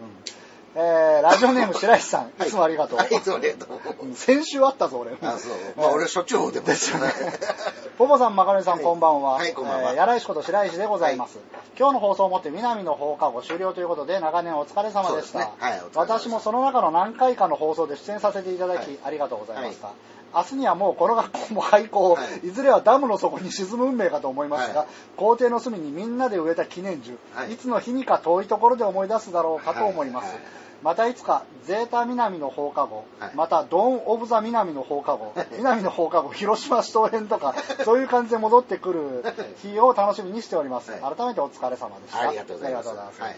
[0.74, 2.98] えー、ラジオネーム白石さん、はいいつもありがとう。
[2.98, 4.06] はいいつもありがとう。
[4.06, 5.12] うん先週あったぞ、俺。
[5.20, 5.52] あ、そう。
[5.76, 7.12] まあ俺しょっちゅう会うてますですよね。
[7.98, 9.34] ポポさん、マカロニさん、はいこんばんは。
[9.34, 11.38] はいこんばんはえーやらいしこと白石でございます。
[11.76, 15.38] 今日の放送をもって南の放課後終了ということで、長年お疲れ様でした。
[15.38, 19.88] はいお疲れ様でした私もその中の何回かの放送で出演させていただき、はいありがとうございました。
[20.32, 22.48] は明日にはもうこの学校も廃校、はい。
[22.48, 24.88] い、ずれはダムの底に沈む運命かと思いますが、はい。
[25.16, 27.52] 校庭の隅にみんなで植えた記念樹、はい。
[27.52, 30.34] い、つの日にか遠いところで思い出すだろうかと思います。
[30.82, 33.34] またいつかゼータ南の放課後、はい。
[33.34, 39.24] またドン・オブ・ザ・南の放課後、南の放課後、広島市東編とか、そういう感じで戻ってくる
[39.62, 40.90] 日を楽しみにしております。
[40.90, 41.00] はい。
[41.16, 42.28] 改めてお疲れ様でした。
[42.28, 42.88] ありがとうございます。
[42.88, 43.36] はい。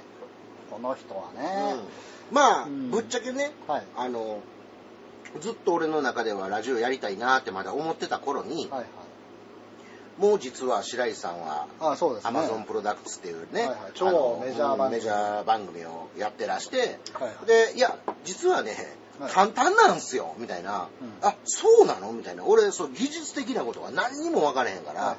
[0.71, 1.75] この人はね、
[2.31, 2.37] うん。
[2.37, 2.91] まあ、うん。
[2.91, 3.83] ぶっちゃけね、はい。
[3.97, 4.39] あの、
[5.41, 8.87] ずっと俺の中ではラジオやりたいなってまだ思ってた頃に、はいはい。
[10.19, 12.29] もう実は白石さんは、あそうですね。
[12.29, 13.79] アマゾンプロダクツっていうね、はいはい。
[13.95, 14.85] 超メジャー番組。
[14.85, 17.47] うんメジャー番組をやってらして、はいはい。
[17.47, 19.33] で、いや、実はね、はい。
[19.33, 21.27] 簡単なんすよ、みたいな、うん。
[21.27, 22.13] あ、そうなの？
[22.13, 22.45] みたいな。
[22.45, 25.19] 俺、そう、技術的なことは何にも分からへんから、はいはい。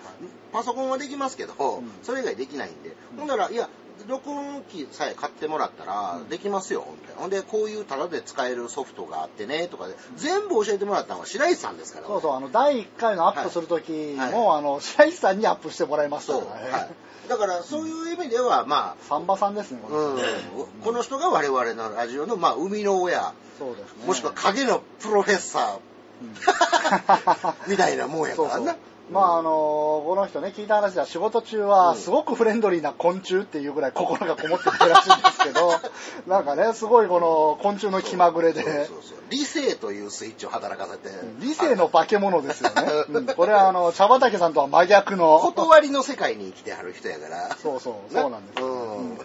[0.51, 1.83] パソコンはできますけど、ん。
[2.03, 3.19] それ以外できないんで、うん。
[3.19, 3.69] ほんなら、いや、
[4.07, 7.13] 録音機さえ買ってもらったらうんできますよ、ほんで。
[7.15, 12.07] ほんで、こういうタダで使えるソフトがあってね、とかで、全部教えてもらったのは白石さんですから。
[12.07, 13.91] そうそう、あの、第1回のアップするとき
[14.31, 16.33] も、はあの、白石さんにアップしてもらいました。
[16.33, 16.71] からね。
[16.71, 16.89] はい。
[17.29, 20.25] だから、そういう意味では、まサンバさんですね、こあ、の人
[20.57, 24.05] うん、この人が我々のラジオの、まあ、生みの親、そうですね。
[24.05, 25.77] もしくは影のプロフェッサ
[26.21, 28.55] うんー みたいなもんやからな。
[28.55, 28.75] そうそう。
[29.11, 35.71] まああのこの人ね、聞いた話では仕事中はすごくフレンドリーな昆虫っていうぐらい心がこもってるらしいんですけど、
[36.27, 41.09] なんかね、すごいこの昆虫の気まぐれで、そうそう理性というスイッチを働かせて。
[41.39, 42.83] 理性の化け物ですよね。
[43.09, 45.39] うんこれはあの、茶畑さんとは真逆の。
[45.39, 47.55] 断りの世界に生きてはる人やから。
[47.61, 48.65] そうそう、そうなんですよ。
[48.65, 49.17] うんうん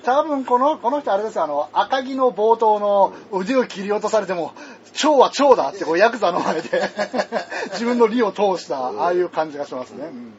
[0.00, 4.52] 多分この、この人あれですよ、あの、赤木の冒頭の腕を切り落とされても、
[4.92, 6.82] 蝶は蝶だってこうヤクザの前で
[7.72, 10.06] 自分の利を通した、ああいう感じがしますね。
[10.06, 10.34] うん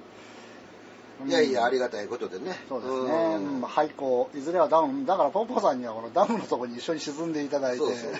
[1.25, 2.57] いやいや、ありがたいことでね。
[2.69, 2.99] そうですね。
[2.99, 8.13] うんうん廃校、いずれはダム、だからポッポさんにはこのダムのとこに一緒に沈んでいただいてそうそうそう、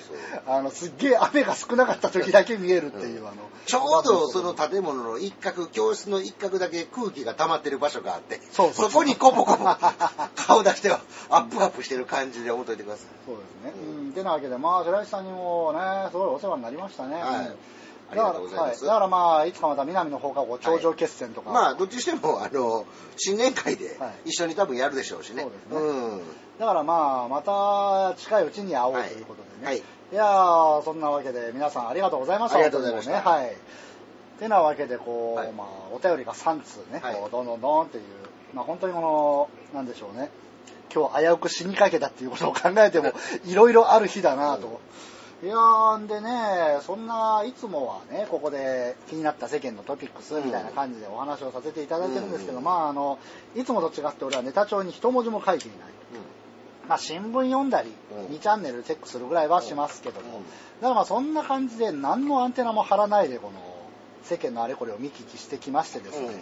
[0.47, 3.49] あの、すっげえ雨が少なかった時だけ見えるっていう、あの。
[3.65, 9.63] ちょうどその建物の一角、教室の一角だけ空気が溜まってる場所があって、そうそうこにコポコポ
[10.35, 13.05] 顔出してはアップアップしてる感じで思っといてください。
[13.25, 13.81] そうですね。
[14.01, 14.11] うん。
[14.11, 15.79] てなわけで、まあ、白石さんにもね、
[16.11, 17.15] すごいお世話になりましたね。
[17.15, 17.55] はいうん
[18.11, 21.51] ありがとうございますだから、はい、だからまあ、いつかまた南の放課後、頂上決戦とか。
[21.51, 22.85] まあ、どっちにしても、あの、
[23.17, 25.43] 新年会ではい一緒に多分やるでしょうしね。
[25.43, 26.19] そうですねん。
[26.59, 29.65] だからまあ、また近いうちに会おうとはいいうことでね。
[29.65, 32.57] はいいやー、そんなわけで皆さんありがとうございました。
[32.57, 33.19] ありがとうございましたね。
[33.19, 33.55] はい。
[34.39, 38.03] てなわけで、こう、はいまあ、お便りが3通ね、はいこうどんどんどんっていう、
[38.55, 40.31] まあ本当にこの、なんでしょうね。
[40.91, 43.13] 今日危うく死にかけたっていうことを考えても、
[43.45, 44.81] いろいろある日だなと。
[45.41, 52.63] いやーんでね、そんないつもはね、ここで気になった世間のトピックスみたいな感じでお話をさせていただいてるんですけど、うん。
[52.63, 53.19] まああの、
[53.55, 55.79] いつもと違って俺はネタ帳に一文字も書いていない。
[56.89, 58.35] まあ、新聞読んだり、うん。
[58.35, 60.43] 2チャンネルチェックするぐらいはしますけども、うん。
[60.43, 60.49] だ
[60.81, 63.61] からまあそんな感じで何のアンテナも張らないでこの
[64.23, 66.33] 世間のあれこれを見聞きしてきましてですね、うん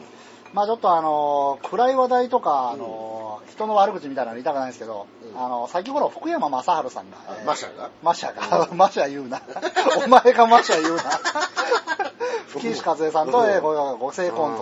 [0.53, 5.39] まあちょっとあの暗い話題とか、あの人の悪口みたいなの言いたくないんですけど、うん。
[5.43, 7.89] あの先頃福山雅治さんが、マシャが？
[8.03, 9.41] マシャが、 マシャ言うな。
[10.05, 11.03] お前がマシャ言うな。
[12.47, 14.55] 吹石和恵さんと、えーごご成婚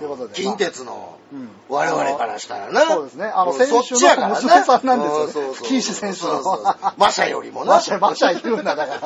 [0.00, 0.34] ということで。
[0.34, 1.50] 近鉄のうん。
[1.68, 2.82] 我々からしたらな。
[2.82, 3.26] そうですね。
[3.26, 5.12] あの選手の娘さんなんです。
[5.12, 5.54] よねうそうそう。
[5.54, 6.40] 吹石選手の。
[6.96, 7.74] マシャよりもな。
[7.74, 9.00] マシャ、マシャ言うな、だから。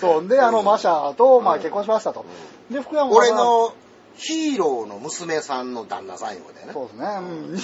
[0.00, 0.28] そう。
[0.28, 2.24] で、あの、マシャと、まあ、結婚しましたと。
[2.70, 3.72] で、福山俺、の
[4.18, 6.72] ヒーローの娘さんの旦那さんよだよね。
[6.72, 7.06] そうですね。
[7.20, 7.60] うんに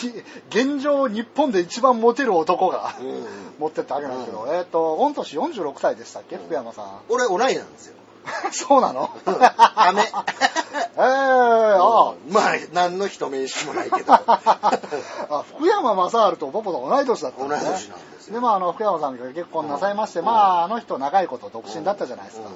[0.48, 3.24] 現状、日本で一番モテる男が、うん
[3.58, 7.00] 持ってったわけなんですけど、うえっ、と、御年46歳でしたっけ、福山さん。
[7.08, 7.94] 俺同いなんですよ。
[8.52, 9.10] そうなの？
[9.26, 10.02] うんダメ。
[10.96, 12.14] ええああ。
[12.30, 14.12] まあ、何の人名識もないけど。
[14.14, 18.34] あ福山雅治とポポと同い年だったん同い年なんですね。
[18.34, 22.48] でまあ、あの、福山さんが結婚なさいまして、うんまあ、あの人長いこと独身だったじゃないですか。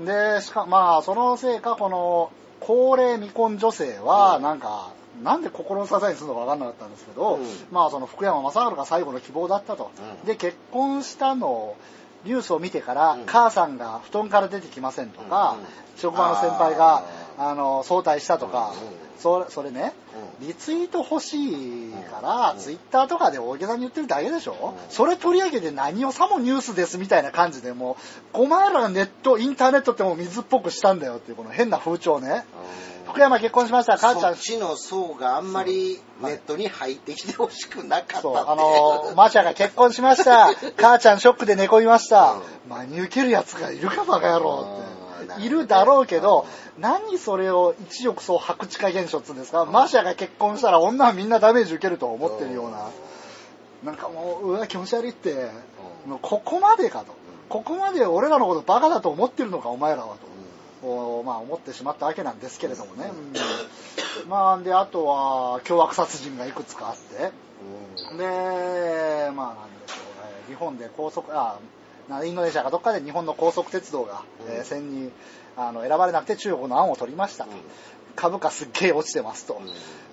[0.00, 4.42] で、しかまあ、そのせいか、この、高齢未婚女性は、うん。
[4.42, 4.90] なんか、
[5.22, 7.46] なんで心の支えにするのか分かんなかったんですけど、うん。
[7.70, 9.90] まあ、その福山雅治が最後の希望だったと。
[10.22, 10.26] うん。
[10.26, 11.76] で、結婚したのを、
[12.24, 13.26] ニュースを見てから、うん。
[13.26, 16.00] 母さんが布団から出てきませんとか、うん。
[16.00, 17.04] 職場の先輩が、
[17.38, 18.74] ああの、早退したとか、
[19.18, 19.92] それそれね、
[20.40, 27.96] リツイート欲しいから、うんツイッターとかで大げさに言ってるだけでしょ、うんそれ取り上げて何をさもニュースですみたいな感じでも
[28.34, 32.44] う、お前らがネット、インターネットってもう水っぽくしたんだよっていうこの変な風潮ね。
[33.08, 34.42] 福山結婚しました、母ちゃんそっ。
[34.42, 40.50] ちの層があんまりネットに入ってきてほしくなかったそう、あの、マシャが結婚しました。
[40.76, 42.36] 母ちゃんショックで寝込みました。
[42.68, 44.97] 真に受けるやつがいるかバカ野郎って。
[45.20, 46.46] うんいるだろうけど、
[46.78, 52.90] 何それを一億総白地化現象って言うんですか、マシャが結婚したら女はみんなダメージ受けると思ってるような。
[53.84, 55.50] なんかもう、うわ、気持ち悪いって、
[56.06, 57.14] もうここまでかと。
[57.48, 60.28] ここまで俺らのことバカだと思ってるのか、お前らはと。
[60.82, 63.10] こうまあ、思ってしまったわけなんですけれどもね。
[64.22, 64.28] うん。
[64.28, 67.32] まあ、で、あとは、凶悪殺人がいくつかあって。
[68.16, 71.77] で、まあ、なんでしょう、えー日本で高速、あ、な
[72.24, 75.10] インドネシアかどっかで日本の高速鉄道が、うんえー選に
[75.56, 77.46] あの選ばれなくて中国の案を取りました。
[78.14, 79.60] 株価すっげえ落ちてますと。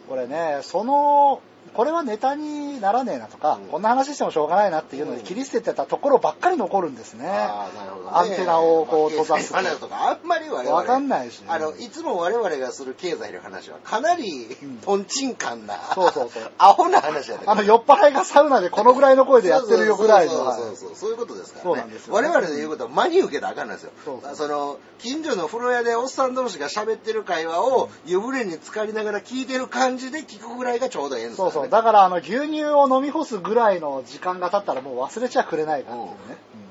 [0.10, 1.42] これね、その、
[1.76, 3.68] これはネタにならねえなとか、うん。
[3.68, 7.28] こんな話してもしょうがないなっていうので切り捨ててたところばっかり残るんですね。
[7.28, 8.12] あーなるほどね。
[8.14, 9.50] アンテナをこう閉ざす
[9.80, 11.48] とかあんまり我々わかんないしね。
[11.50, 14.78] あのいつも我々がする経済の話はかなりん。
[14.82, 16.52] とんちんかんな、そうそうそう。
[16.58, 20.32] アホな話やねあの、酔っ払いがサウナでこのぐらいの声でやってるよぐらいの。
[20.34, 21.10] そうはいそうそうそう。
[21.12, 21.14] い。
[21.14, 21.72] うことですからね。
[21.72, 22.28] そうなんですよね。
[22.28, 23.92] 我々で言うことは真に受けたらあかんなんですよ。
[24.04, 31.65] そうそうその近所の風呂屋でおっさん同士が喋ってる会話を湯船に浸かりながら聞いてる感感じで聞くぐらいがちょうどええんですそうそう。
[31.70, 36.18] だから、あの、牛乳を飲み干すぐらいの時間が経ったらもう忘れちゃくれないからっていうね。
[36.60, 36.66] うん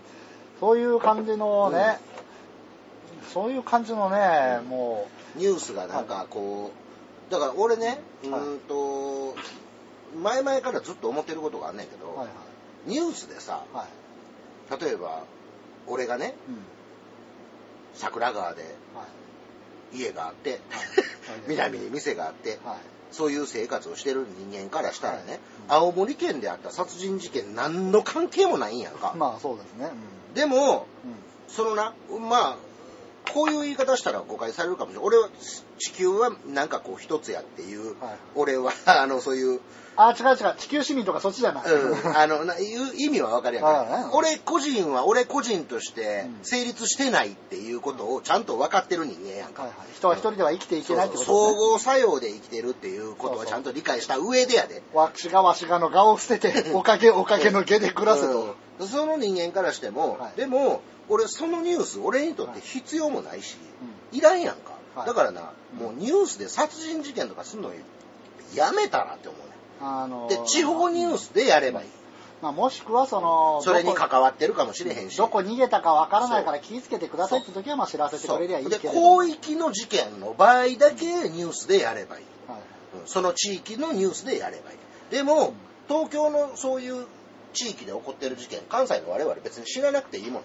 [0.61, 1.99] そういう感じのね、
[3.33, 6.71] そういう感じのね、もニュースがなんかこ
[7.29, 9.37] う、だから俺ね、うんと、
[10.23, 12.29] 前々からずっと思ってることがあんねんけど、う、はい
[12.87, 13.87] ニュースでさ、は
[14.71, 14.73] い。
[14.73, 14.81] はい。
[14.85, 15.25] 例えば、
[15.87, 16.59] 俺がね、うん。
[17.95, 18.69] 桜川では
[19.93, 19.99] い。
[19.99, 20.61] 家があって、はい
[21.49, 22.79] 南に店があって、はい。
[23.15, 29.15] そういう生活をしてる人間からしたらね、はい青森県であった殺人事件何の関係もないんやんか。
[29.17, 29.89] まあそうですね。
[30.35, 30.87] でも。
[31.49, 31.95] そのな、
[32.29, 32.57] まあ、
[33.33, 35.07] こういう言い方したら誤解されるかもしれない。
[35.07, 35.29] 俺は
[35.79, 39.61] 地球はなんかこう一つやっていう、はい俺は あのそういう、
[39.97, 40.55] あ、違う違う。
[40.59, 41.65] 地球市民とかそっちじゃない。
[41.65, 44.11] うん、あのないう意味はわかるやんか。
[44.13, 49.63] 俺個人は俺個人としてうん成立してないっていうことをちゃんと分かってる人間やんか。
[49.63, 49.95] はいはい。
[49.95, 51.39] 人は一人では生きていけないってことね。
[51.39, 54.83] 総合作用で生きてるっていうことはちゃんと理解した上でやで。
[54.93, 58.41] わしがわしがの顔を捨てて、 おかげおかげの下で暮らせと。
[58.41, 63.57] うんその人間からしても、はいでも俺そのニュース俺にとって必要もないし、
[64.13, 64.21] い。
[64.21, 65.07] らんやんか、はい。
[65.07, 67.71] だからなもうニュースで殺人事件とかすんの
[68.55, 71.89] やめたらって思うねあので地方ニュースでやればいい。
[72.43, 75.17] まあ、もしくはその、それに関わってるかもしれへんし。
[75.17, 79.23] どこ逃げたかわからないから気をつけてくださいって時はまあ知らせてくれりゃいいけども。
[79.23, 82.59] 広域の事件の場合だけニュースでやればいい、はい。
[83.01, 84.79] うんその地域のニュースでやればいい。
[85.11, 85.55] でも、
[85.89, 87.07] 東京のそういう
[87.55, 90.45] 地域で起こってる事件関西の我々別に知らなくていいもんう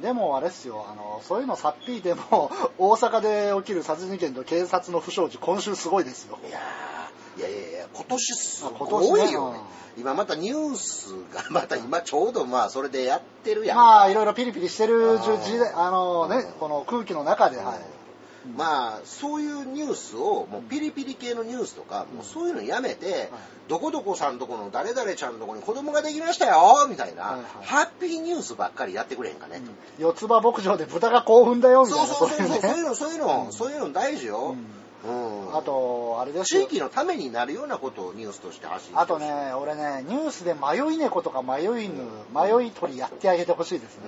[0.00, 6.38] でもあれですよ、あの、そういうのさっぴいても、 大阪で起きる殺人事件と警察の不祥事、今週すごいですよ。
[6.46, 9.60] いやーいやいやいや今年すごいよね。
[9.96, 17.76] 今またニュースがまた今ちょうどまあそれでやってるやんまあ、いろいろピリピリしてる時代、あのねうん、この空気の中で、はい。
[18.56, 23.30] まあそういうニュースをもうピリピリ系のニュースとかもうそういうのやめて、
[23.68, 29.60] どこどこさんとこの誰々ちゃんとこに子供ができましたよみたいな、ハッピーニュースばっかりやってくれへんかね、
[29.98, 32.14] 四つ葉牧場で豚が興奮だよ、みたそいうな。
[32.14, 32.88] そうそうそうそういうね。
[32.88, 34.56] のそういうの、そういうの大事よ、
[35.04, 35.56] うん。
[35.56, 36.62] あと、あれですよ。
[36.62, 44.02] 地域のためになるようなことをニュースとして発信してあとね、俺ね、ニュースで迷い猫とか迷い犬、迷い鳥やってあげてほしいですね。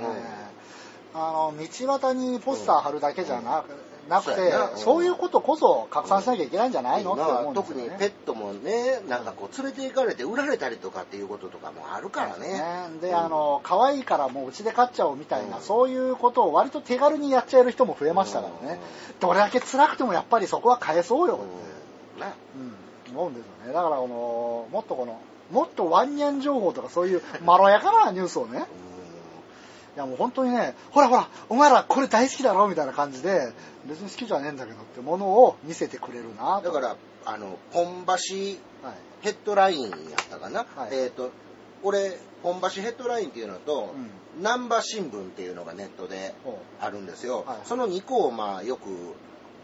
[1.14, 3.64] あの、道端にポスター貼るだけじゃな,、
[4.08, 7.12] なくてそういうことこそ拡散しなきゃいけないんじゃないの？
[7.14, 7.82] って思うんですよね。
[7.84, 12.62] 特にペットもねなんかこう連れて行かれて売られたりとかっていうこととかもあるからね。
[13.00, 13.16] で、うん。
[13.16, 15.62] あの、可愛いからもううちで飼っちゃおうみたいな、うん。
[15.62, 18.80] そういうことを割と手軽にやっちゃえる人も増えましたからね。
[19.20, 21.44] どれだけ辛くてもやっぱりそこは返そうよって。
[22.16, 22.20] うん。
[22.20, 22.34] な
[23.08, 23.72] うん、思うんですよね。
[23.72, 25.18] だから、この、もっとこの、
[25.50, 28.64] もっとワンニャン情報とかそういうまろやかなニュースをね、
[29.94, 33.52] いやもう本当にね、ほらほら、お前らこれ大好きだろみたいな感じで、
[33.86, 36.72] 別に好きじゃねえんだけどってものを見せてくれるなと。
[36.72, 38.12] だからあのポン橋
[38.86, 38.96] はい。
[39.22, 39.90] ヘッドラインやっ
[40.28, 40.94] たかな、はい。
[40.94, 41.30] えっ、と
[41.82, 44.10] 俺ポン橋ヘッドラインっていうのと、うん。
[44.38, 47.58] 南波新聞っていうのがネットでほあるんですよ、はい。
[47.64, 48.88] その2個をまあよく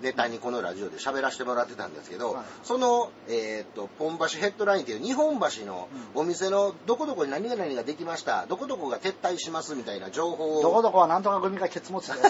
[0.02, 2.44] ネタにこのラジオで喋らせてもらってたんですけど、はい。
[2.62, 10.62] その、えー、とポン橋ヘッドラインっていう日本橋のお店のどこどこに何々ができましたどこどこが撤退しますみたいな情報を。
[10.62, 12.22] どこどこはなんとか組がケツ持ちだよ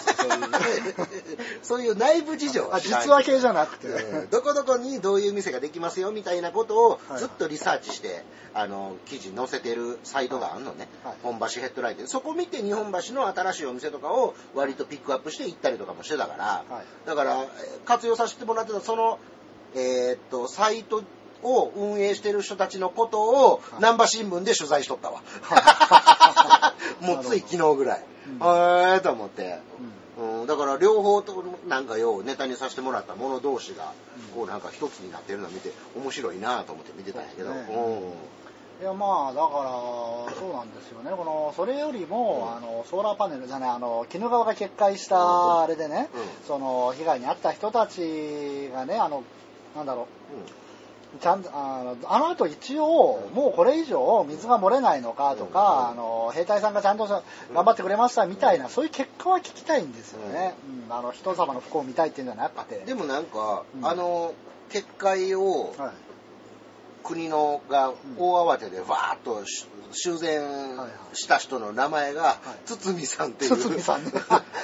[1.62, 4.30] そういう内部事情をあ実話系じゃなくて、うん。
[4.30, 7.18] どこどこにどういう店ができますよみたいなことをはい。
[7.18, 11.14] ずっとリサーチして、あの記事載せてるサイトがあるのね、はい。
[11.22, 17.06] 本橋ヘッドラインでそこ見て日本橋の新しいお店とかを割とピックアップして行ったりとかもしてたから、はい。
[17.06, 19.18] だからえー活用させてもらってたその
[19.74, 21.02] えーっとサイト
[21.42, 23.76] を運営してる人たちのことをい。
[23.76, 25.22] 南波新聞で取材しとったわ、
[27.00, 28.04] もうつい昨日ぐらい、
[28.96, 29.58] えと思って、
[30.18, 30.40] うん。
[30.42, 33.94] うん、だから両方となんかようネタにさせてもらったもの同士が
[34.34, 37.56] こうなんか一つになってるのを見て面白いなと思って見てたんやけど、うん
[38.80, 41.10] いやまあだからそうなんですよね。
[41.10, 46.46] このそれよりも、あのソーラーパネルじゃないあの鬼怒川が決壊したあれでね、うん。
[46.46, 49.22] その被害に遭った人たちがねあの
[49.76, 50.08] なんだろ
[51.14, 51.20] う。
[51.20, 57.22] ちゃんとあのあの後一応もうこれ以上水が漏れないのかとか、あの兵隊さんがちゃんと頑
[57.52, 60.54] 張ってくれましたみたいな、そういう結果は聞きたいんですよね、
[60.88, 60.94] うん。
[60.94, 63.86] あの人様の不幸を見たいっていうんじゃなくてでもなんか、うん。
[63.86, 64.32] あの
[64.70, 65.90] 決壊をはい
[67.02, 74.04] 国のが大慌てでわーっとし修繕した人の名前が堤さんっていう、堤さん。
[74.04, 74.12] ね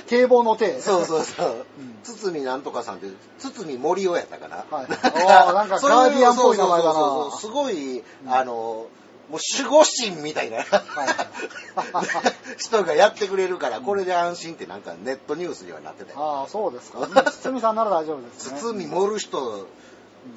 [0.07, 0.81] 堤防の堤。
[0.81, 1.65] そうそうそう、ん。
[2.05, 3.09] 堤なんとかさんって
[3.39, 4.85] 堤森尾やったかな、はい。
[4.85, 7.31] おーなんかガーディアンっぽい名前だな。
[7.37, 8.87] すごい、あの
[9.29, 10.59] もう守護神みたいな、
[12.57, 16.21] 人がやってくれるからこれで安心ってなんかネットニュースにはなってたよ。
[16.21, 17.09] ああそうですか。
[17.43, 18.59] 堤さんなら大丈夫ですね。
[18.63, 19.67] 堤盛る人うん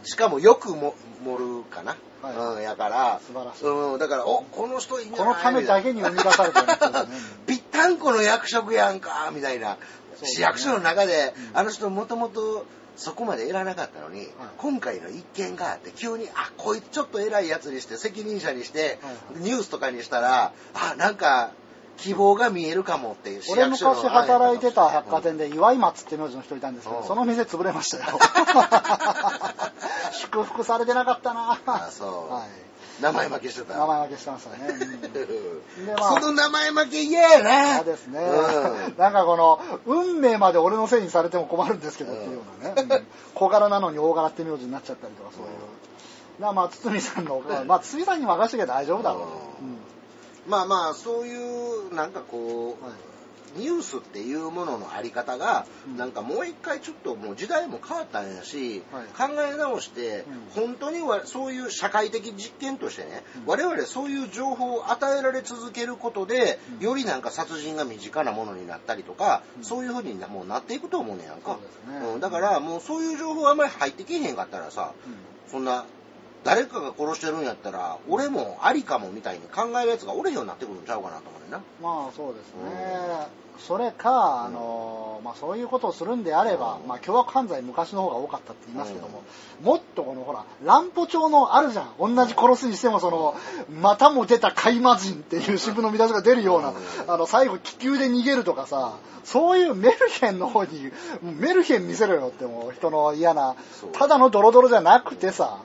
[0.04, 1.98] しかもよくも盛るかな。
[2.22, 2.58] はい。
[2.58, 3.66] うん、やから、素晴らしい。
[3.66, 5.34] うん、だから、お、この人いいんじゃない。
[5.36, 7.08] このためだけに生み出されてるやつですね。
[7.48, 9.78] ぴったんこの役職やんか、みたいな。
[10.22, 10.28] ね。
[10.28, 11.58] 市役所の中で、うん。
[11.58, 12.66] あの人もともと
[13.00, 14.28] そこまで偉なかったのに、
[14.58, 19.42] 今回の一件があって、急に、あ、こいつちょっと偉いやつにして、責任者にして、はい。
[19.42, 21.52] ニュースとかにしたら、あ、なんか、
[22.00, 28.04] 希望が見えるかもっていう市俺昔働いてた百貨店で岩井松って名字の人いたんですけど、うんその店潰れましたよ。
[30.14, 32.44] 祝福されてなかったなあそうはい。
[33.02, 33.78] 名前負けしてた。
[33.78, 34.68] 名前負けしてましたね。
[34.68, 35.02] うん
[35.86, 37.74] でまあその名前負け嫌やな。
[37.76, 42.88] 嫌ですね、うんなんかこの、運命まで俺のせいにされても困るんですけどっていうようなね。
[42.90, 45.50] うん小柄なのに大柄って名字になっちゃったりとかそういう。
[46.40, 49.22] だからまあ、堤さんの、まあ、堤さんに任せてけば大丈夫だろう。
[49.22, 49.30] うんう
[49.76, 49.80] ん
[50.50, 52.94] まあまあ、そういう、なんかこう、はい
[53.58, 55.98] ニュースっていうもののあり方が、うん。
[55.98, 59.06] なんかもう一回ちょっともう時代も変わったんやし、はい。
[59.08, 63.46] 考え直して、本当にはそういう社会的実験としてね、うん。
[63.46, 66.80] 我々そういう情報を与えられ続けることで、うん。
[66.80, 69.64] よりなんか殺人が身近なものになったりとか、うん。
[69.64, 71.60] そういうふうになもうなっていくと思うねやんか。
[72.02, 72.20] そうん。
[72.20, 75.16] だからもうそういう情報あんまり入ってけえへんかったらさ、うん。
[75.50, 75.86] そんな
[76.44, 81.62] 誰かが殺してるんやったら俺もありかもみたいに考えるやつがおれへんようになってくるんちゃうかなと思うねんな。
[81.82, 83.28] まあそうですね、
[83.60, 86.88] それか、あのまあ、そういうことをするんであれば、うん。
[86.88, 89.24] まあ、凶悪犯罪昔の方が多かったって言いますけども、
[89.62, 92.16] もっとこのほら乱歩帳のあるじゃん。
[92.16, 93.36] 同じ殺すにしてもその
[93.82, 96.76] またも出た海魔人っていう支部の見出しが出るような、うん。
[97.08, 103.56] あの最後気球で逃げるとかさそういうメルヘンの方にメルヘン見せろよってもう人の嫌な
[103.94, 105.60] ただのドロドロじゃなくてさ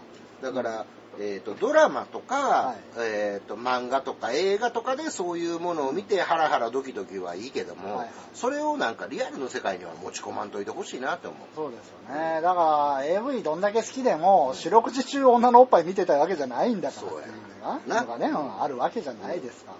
[0.44, 0.84] だから、
[1.18, 2.76] えー、とドラマとか、はい。
[2.98, 8.10] えー、と漫画とか映画とかでそういうものを見てハラハラドキドキはいいけども、はいはい。
[8.34, 11.40] それをなんかリアルの世界には持ち込まんといてほしいなって思う。
[11.54, 12.40] そうですよね。
[12.42, 17.32] だから AV どんだけ好きでも四六時中女のおっぱい見てたわけじゃないんだからっていう
[17.62, 19.72] のなが、のがね、うんあるわけじゃないですか。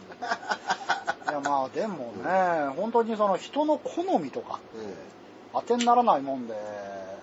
[1.26, 1.32] ら。
[1.32, 4.60] いやまあでもね、本当にその人の好みとか
[5.52, 6.54] 当てにならないもんで、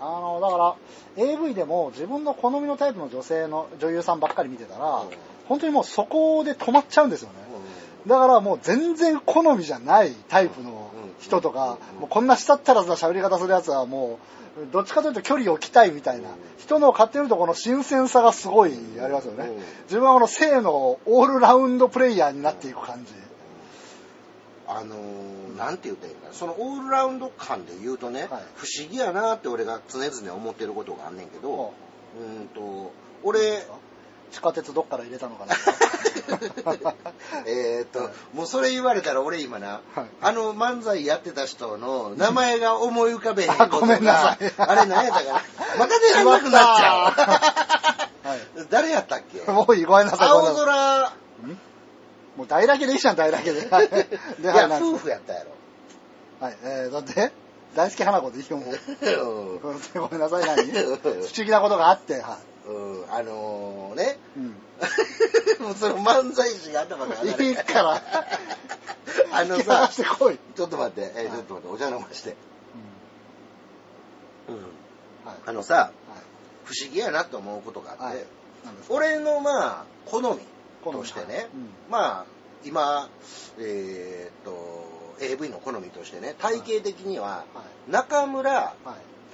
[0.02, 0.76] あの、だから
[1.16, 5.10] AV でも自分の好みのタイプの女性の女優さんばっかり見てたらうん、
[5.48, 7.36] 本当にもうそこで止まっちゃうんですよね。
[8.08, 10.90] だからもう全然好みじゃないタイプの
[11.20, 14.18] 人とか、もうこんなしたったらずな喋り方するやつはも
[14.58, 19.56] う、どっちかというと距離を置きたいみたいな、人のを買ってみるとこの新鮮さがすごいありますよねうん。
[19.84, 23.14] 自分はこの性のオールラウンドプレイヤーになっていく感じ。
[24.68, 26.34] あのーなんて言ったらいかな。
[26.34, 28.44] そのオールラウンド感で言うとね、はい。
[28.56, 31.74] 不思議やなって俺が常々思ってることがあんねんけど、ほ
[32.20, 32.24] う。
[32.44, 32.92] んと
[33.24, 33.64] 俺
[34.32, 35.56] 地下鉄どっから入れたのかな。
[37.46, 40.06] えーっと、もうそれ言われたら俺今な、はい。
[40.22, 44.54] あの漫才やってた人の名前が思い浮かべへんことあごめんなさい。
[44.58, 45.42] あれ何やったかな。
[45.78, 47.10] また出らなくなっちゃ
[48.26, 48.28] う。
[48.28, 48.40] はい。
[48.70, 49.52] 誰やったっけ？
[49.52, 49.84] もういい。
[49.84, 50.30] ごめんなさい。
[50.30, 51.58] ごめ青んなさ空、い
[52.42, 53.70] もう大だけでいいじゃん、大だけ で。
[53.70, 54.08] はいで
[54.42, 55.52] いや、夫婦やったやろ。
[56.40, 57.32] はい、えー、だって、
[57.76, 58.74] 大好き花子でいいよ、もう。
[58.74, 60.72] うん ごめんなさい、何？
[60.72, 64.40] 不思議なことがあって、はうん、あのね、い。
[64.40, 64.56] うん。
[65.68, 68.02] もうその漫才師が頭が上がるいいから。
[69.34, 69.92] あのさ。
[69.94, 72.36] ちょっと待って、えーちょっと待って、お茶飲まして。
[74.50, 74.56] うん。
[75.30, 75.38] はい。
[75.46, 75.92] あのさ、はい。
[76.66, 78.26] 不思議やなと思うことがあって、はい。
[78.90, 80.42] 俺のまあ好み
[80.84, 81.50] としてね、はいうん。
[81.90, 82.26] まあ
[82.66, 83.10] 今
[83.60, 84.82] えーっと
[85.20, 87.92] AV の好みとしてね体型的にははい。
[87.92, 88.76] 中村はい。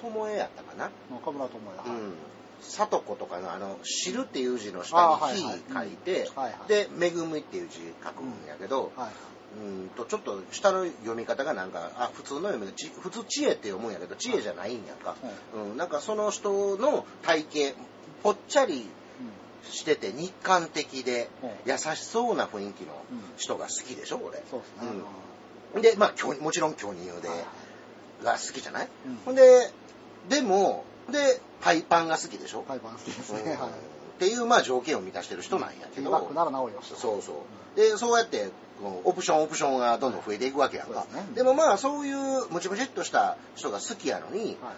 [0.02, 1.90] 智恵やったかな、中村智也。
[1.90, 2.14] はいうん。
[2.62, 5.60] 里子とかのあの「知る」っていう字のあ下に「はいはい。
[5.60, 6.30] 火」書いて、
[6.68, 9.10] で「恵み」っていう字書くんやけど、はい。
[9.58, 15.16] うんとちょっと下の読み方がなんかあ普通の読みがち普通知恵って読むんやけど知恵じゃないんやんか、
[15.56, 17.82] うん、なんかその人の体型
[18.24, 18.88] ぽっちゃり
[19.72, 23.20] してて日韓的でうん優しそうな雰囲気のうん。
[23.38, 24.90] 人が好きでしょ俺、そうですね。
[25.76, 25.82] うん。
[25.82, 27.38] でまあ巨もちろん巨乳で、はい
[28.24, 29.18] が好きじゃない、うん。
[29.26, 29.72] ほんで
[30.30, 33.46] でもでパイパンが好きでしょ、パイパン好きですうん。
[33.46, 33.52] ね。
[33.52, 33.70] はい。
[33.70, 33.72] っ
[34.20, 36.92] ていうまあ条件を満たしてる人なんやけど、ティーバッグならなおよし。
[36.96, 37.46] そうそ
[37.76, 37.80] う。
[37.80, 38.50] で、そうやって、
[39.04, 41.04] オプションオプションがどんどん増えていくわけやんか。
[41.04, 41.26] ですね。
[41.36, 44.76] でもまあ、そういうムチムチっとした人が好きやのに、はい。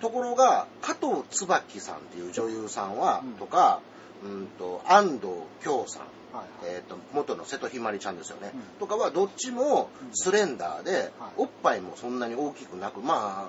[0.00, 3.80] ところが、加藤椿さんっていう女優さんは、うんとか、
[4.24, 5.28] うんと、安藤
[5.62, 6.02] 京さん、
[6.36, 6.46] はい。
[6.64, 8.52] えっ、と、元の瀬戸ひまりちゃんですよね。
[8.54, 13.48] うんとかは、どっちもスレンダーで、はいおっぱいもそんなに大きくなく、ま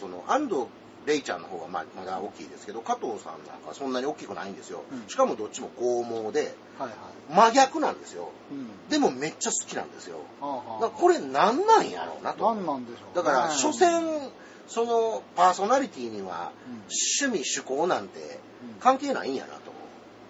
[0.00, 0.66] その、安藤
[1.06, 4.82] レイちゃんの方がまだ大きいですけど、加藤さんなんかそんなに大きくないんですよ。
[4.90, 6.96] うんしかもどっちも剛毛で、はいはい。
[7.30, 8.30] 真逆なんですよ。
[8.50, 8.88] うん。
[8.88, 10.18] でもめっちゃ好きなんですよ。
[10.40, 12.54] はあはあだからこれ何なんやろうなと。
[12.54, 13.12] 何なんでしょうね。
[13.14, 14.30] だから、所詮、
[14.68, 16.74] そのパーソナリティにはうん。
[17.20, 18.80] 趣味趣向なんてうん。
[18.80, 19.74] 関係ないんやなと思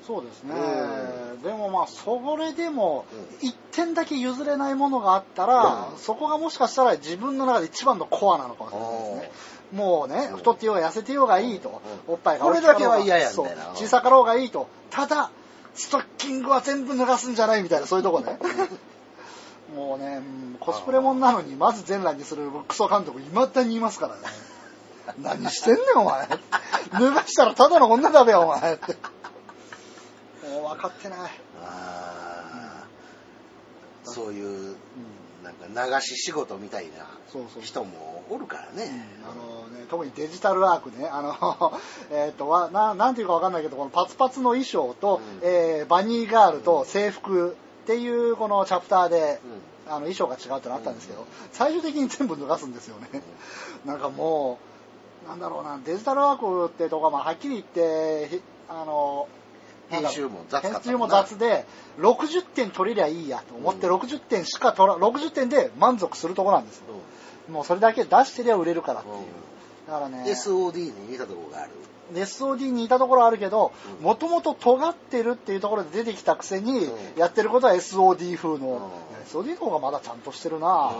[0.06, 0.54] そうですね。
[1.40, 1.42] う。
[1.42, 3.06] でもまあ、それでも
[3.42, 5.98] う、一点だけ譲れないものがあったら、うん。
[5.98, 9.32] そこがもしかしたら自分の中で一番のコアなのかもしれないですね。
[9.72, 10.36] もうね、うん。
[10.36, 12.14] 太ってようが痩せてようがいいと、うん。
[12.14, 12.44] おっぱいが。
[12.44, 13.70] これだけは嫌やみたいな。
[13.74, 14.68] 小さかろうがいいと。
[14.90, 15.30] ただ、
[15.74, 18.38] ストッキングは全部脱がすんじゃないみたいな、そういうとこね。
[19.72, 24.20] もうね、うんコスプレもんなのに、まず全裸にするクソ監督、いまだにいますからね。
[25.22, 26.28] 何してんねん、お前。
[26.92, 28.92] 脱がしたらただの女だべよ、お前って。
[30.48, 31.18] もう分かってない。
[31.18, 31.24] う。
[31.62, 34.76] あーそういう、うん
[35.44, 37.06] なんか流し仕事みたいな
[37.60, 39.06] 人もおるからね。
[39.22, 41.78] あのね、特にデジタルアークね、あの、
[42.10, 49.38] えっと、わななんていうかわかんないけど、このパツパツの衣装と、うんえーバニーガールと制服っていうこのチャプターで、
[49.86, 53.22] あの衣装が違うってのあったんですけど、うん最終的に全部脱がすんですよね。
[53.84, 54.58] なんかも
[55.26, 59.28] う、なんだろうな、デジタルアークってとこは、まあ、はっきり言って、ひあの、
[59.90, 61.66] 編集も雑編集も雑で、
[61.98, 66.84] 60点取れりゃいいやと思って、うん60点しか取ら、60点で満足するとこなんですよ。
[67.50, 69.16] もうそれだけ出してりゃ売れるからっていう。
[69.86, 71.72] だからね、SOD に似たところがある。
[72.12, 74.04] SOD にいたところはあるけどう、ん。
[74.04, 77.18] もともと尖ってるっていうところで出てきたくせに、うん。
[77.18, 78.90] やってることは SOD 風の、
[79.26, 80.92] SOD の方がまだちゃんとしてるな、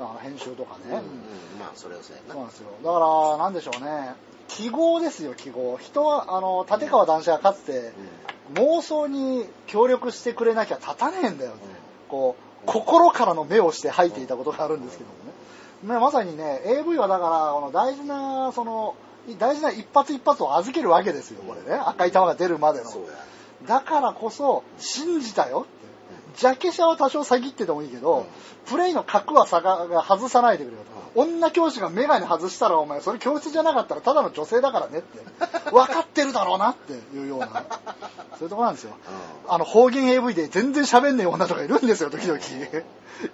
[0.00, 0.18] うん。
[0.20, 1.02] 編集とかね、うんうん。
[1.58, 2.34] まあそれはそうやな。
[2.34, 2.50] そうなん。
[2.50, 2.68] ですよ。
[2.84, 4.14] だから、なんでしょうね。
[4.48, 5.78] 記号ですよ、記号。
[5.78, 7.92] 人は、あの、立川談志はかつて、
[8.54, 11.60] 妄想に協力してくれなきゃ立たねえんだよって、
[12.08, 15.94] こう、心からの目をして吐いていたことがあるんですけどもね。
[15.94, 18.94] ねまさにね、AV はだから、この大事な、その、
[19.36, 21.78] 大事な一発一発を預けるわけですよ、これね。
[21.78, 22.90] 赤い玉が出るまでの。
[23.66, 25.78] だからこそ、信じたよって。
[26.38, 28.24] ジャケ写は多少詐欺っててもいいけど、うん
[28.68, 30.82] プレイの角はさがが外さないでくれよ
[31.14, 31.20] と。
[31.22, 35.20] 女教師がメガネ外したらお前、それ教室じゃなかったらただの女性だからねって。
[35.72, 37.64] 分かってるだろうなっていうような。
[38.38, 38.92] そういうとこなんですよ。
[39.48, 42.38] あの、方言 AV で全然喋んねえ女とかいるんですよ、時々。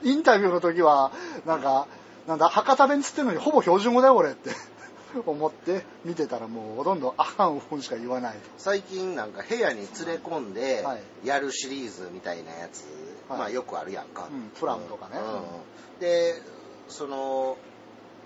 [0.05, 1.11] インタビューの時は、
[1.47, 1.87] なんか、
[2.29, 4.51] なんだ、博多弁つってんのにほぼ標準語だよ、俺って。
[5.21, 8.37] 思って見てたらもうほとんどあはんふんしか言わない。
[8.59, 11.27] 最近なんか部屋に連れ込んではい。
[11.27, 12.85] やるシリーズみたいなやつ、
[13.29, 13.39] はい。
[13.39, 15.17] まあよくあるやんか、うんプラムとかね。
[15.19, 16.01] うん。
[16.01, 16.35] で
[16.89, 17.57] その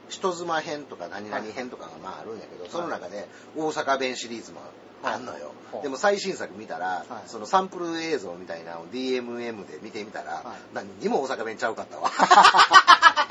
[0.09, 4.61] 人妻編とか何々編とかがまああるんやけど、その中で大阪弁シリーズも
[5.03, 5.82] あんのよ、はい。
[5.82, 7.28] でも最新作見たら、はい。
[7.28, 10.45] そのサンプル映像みたいなのを DMM で見てみたら、はい。
[10.74, 12.11] 何にも大阪弁ちゃうかったわ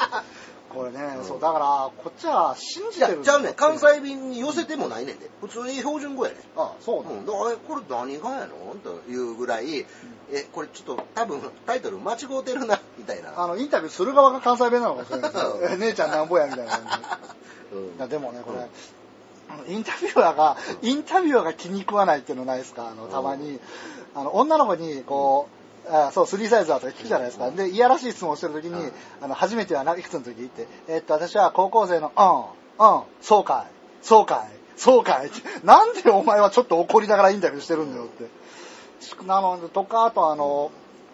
[0.74, 1.24] これね、うん。
[1.26, 5.30] そう、だから、こっちは信じてるんじゃあね関西弁に寄せてもないねんで。
[5.42, 6.42] 普通に標準語やねん。
[6.56, 8.76] あそうだ、うん、だからえこれ何がやの？
[8.84, 9.86] というぐらい、
[10.32, 15.68] えこれちょっと多分タイトル間違うてるなみたいな、あの、インタビューする側が関西弁なのかもしれないですうね。
[15.76, 17.76] え姉ちゃんなんぼやみたいな感じ。
[17.76, 18.10] うん。
[18.10, 22.90] でもね、これ、インタビュアーが、インタビュアーが気に食わないっていうのないですか？
[22.90, 23.60] あの、たまに。
[24.16, 25.57] あの、女の子に、こう、
[25.90, 27.52] あそう、スリーサイズだとか聞くじゃないですか。
[27.52, 32.12] で、いやらしい質問をしてるときにうん、あの、初めてはないくつの時って、えっと、私は高校生の、
[32.80, 35.42] うん、うん、そうかい、そうかい、そうかいって。
[35.66, 38.30] なんでお前はちょっと怒りながらインタビューしてるんだよって。
[39.26, 40.72] なのとか、あとあの、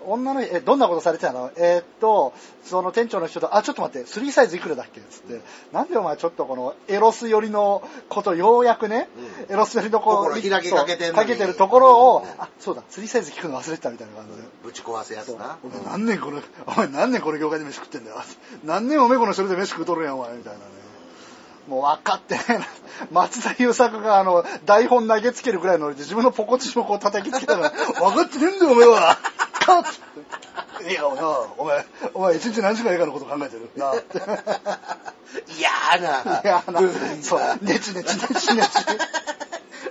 [0.08, 1.52] 女の、え、どんなことされてたの？
[1.56, 2.34] えーっと、
[2.64, 5.02] その店長の人と、あ、ちょっと待って、スリーサイズいくらだっけ？
[5.02, 5.42] つって、
[5.72, 9.08] なんでお前ちょっとこのエロス寄りのこと、ようやくね、
[9.48, 14.44] うんエロス寄りのこ心開きかけてかけてるところを、うんあ、そうだ、スリーサイズ聞くの忘れてたみたいな感じで。
[14.64, 18.18] ぶち壊すやつな、お前何年この、お前何年この業界で飯食ってんだよ。
[18.64, 20.66] 何年おめこの一人で飯食うとるんや、お前、みたいなね。
[21.68, 22.66] もう分かってないな。
[23.12, 29.18] 松田優作があの、台本投げつけるぐらいのノリで自分のポコチンをこう叩きつけたら、分かってねえんだよ、お前は。
[29.66, 29.86] カッ
[30.82, 33.70] 笑顔な、お前、お前一日何時間映画のこと考えてる？
[33.76, 34.20] なって。
[35.58, 36.82] 嫌な、いや、な。
[36.82, 37.40] 部分そう。
[37.40, 38.70] が、ネチネチネチネチ。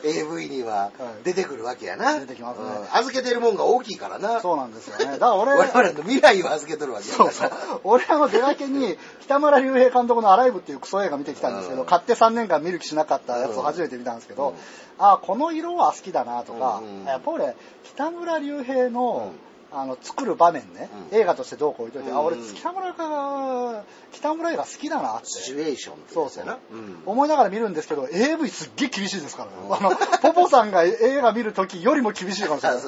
[0.05, 1.25] AV にははい。
[1.25, 2.19] 出てくるわけやな。
[2.19, 2.65] 出てきますね。
[2.65, 2.99] うん。
[2.99, 4.41] 預けてるもんが大きいからな。
[4.41, 5.05] そうなんですよね。
[5.05, 7.31] だから俺、我々の未来を預けとるわけやから。
[7.31, 7.81] そうそう。
[7.85, 11.87] 俺あの出だけに、北村隆平監督のアライブっていうクソ映画見てきたんですけど、うん。
[11.87, 14.55] 買って3年間見る気しなかったやつを初めて見たんですけど、うん。
[14.99, 17.05] あこの色は好きだなとか、うん。
[17.05, 17.55] やっぱ俺、
[17.85, 21.19] 北村隆平の、うんあの作る場面ね、うん。
[21.19, 25.97] 映画としてどうこう置いといて、あ俺うん北村が北村映画好きだなってシチュエーション。
[26.13, 26.45] そうそう。
[26.45, 29.51] うん思いながら見るんですけど AV すっげえ厳しいですから。
[29.51, 29.75] ね、うん。
[29.75, 32.83] あのポポさんが映画見る時よりも厳しいかもしれない。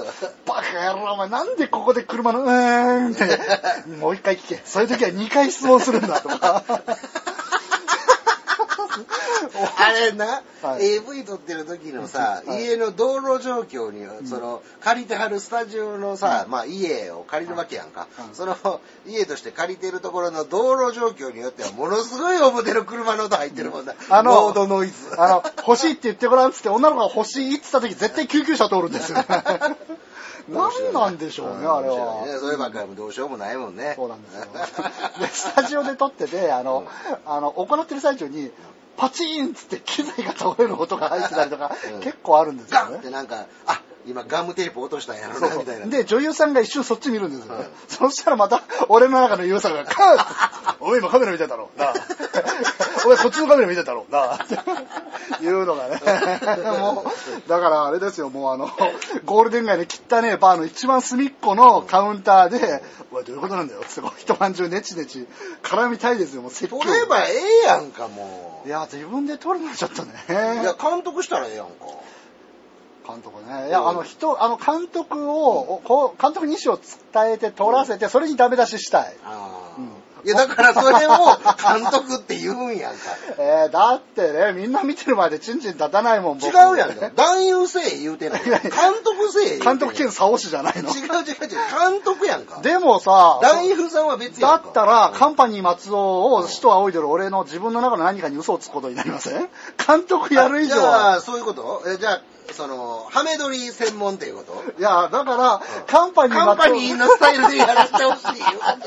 [0.46, 3.90] バカ野郎お前なんでここで車のうーんって。
[4.00, 4.60] もう一回聞け。
[4.64, 6.62] そういう時は2回質問するんだとか
[9.78, 18.00] あれな、はい AV 撮ってる時のさ、はい家の道路状況に、その、借りてはるスタジオのさ、まあ家を借りるわけやんか。
[18.00, 23.94] はいその、家として借りてるところの道路状況によっては、ものすごい表の車の音入ってるもんな。
[24.10, 24.94] あのロードノイズ。
[25.16, 29.18] あの、欲しいって言ってごらんっつって、女の子が欲しいって言った時、絶対救急車通るんですよ。
[30.48, 32.26] 何なんでしょうね、あれは。
[32.26, 33.94] ねそればっかりもどうしようもないもんね。
[33.96, 34.46] そうなんですよ。
[35.20, 36.86] で、スタジオで撮ってて、あの、
[37.26, 38.50] あの、行ってる最中に、
[38.96, 43.10] パチーンっつって機材が倒れる音が入ってたりとか、うん結構あるんですよね。
[43.10, 45.86] なんか、あ、今ガムテープ落としたんやろな、みたいな。
[45.86, 45.88] う。
[45.88, 47.54] で、女優さんが一瞬そっち見るんですよ
[47.88, 51.70] そしたらまた、俺の中の優さが、カーお前今カメラ見てたろ。
[51.76, 51.92] な
[53.04, 54.06] あお前こっちのカメラ見てたろ。
[54.10, 56.00] なあっていうのがね。
[56.78, 58.70] もう、だからあれですよ、もうあの、
[59.24, 62.82] ゴールデン街の汚ねえバーの一番隅っこのカウンターで、
[63.12, 63.82] おい、どういうことなんだよ。
[63.86, 65.26] つってこう一晩中ネチネチ
[65.62, 66.80] 絡みたいですよ、もう説教。
[66.80, 67.32] 撮ればえ
[67.64, 70.12] えやんか、もいや、自分で撮るのはちょっとね。
[70.28, 70.32] う。
[70.32, 70.34] い
[70.64, 71.72] や、監督したらええやんか。
[73.06, 73.68] 監督ね。
[73.68, 76.80] いや、あの人、あの監督を、こう、監督に意思を
[77.12, 79.16] 伝えて撮らせて、それにダメ出ししたい。
[79.24, 81.10] ああ、うんいや、だからそれを
[81.62, 82.98] 監督って言うんやんか。
[83.38, 87.10] えー、だってね、みんな見てる前でチンチン立たないもん、僕違うやんか。
[87.14, 88.42] 男優せえ言うてな い。
[88.42, 88.52] 監
[89.04, 90.88] 督せえ監督兼サオシじゃないの。
[90.90, 91.36] 違う違う違う。
[91.90, 92.60] 監督やんか。
[92.62, 94.62] でもさ、男優さんは別やんか。
[94.64, 99.48] だったら、カンパニー松尾を使徒仰いでる俺の自分の中の何かに嘘をつくことになりません？
[99.86, 101.12] 監督やる以上じゃは。
[101.16, 101.82] あ、そういうこと？
[101.86, 102.20] えじゃあ、
[102.52, 104.78] その、ハメ撮り専門っていうこと？
[104.78, 108.42] いや、だから、カンパニーカンパニーのスタイルでやらせてほしい。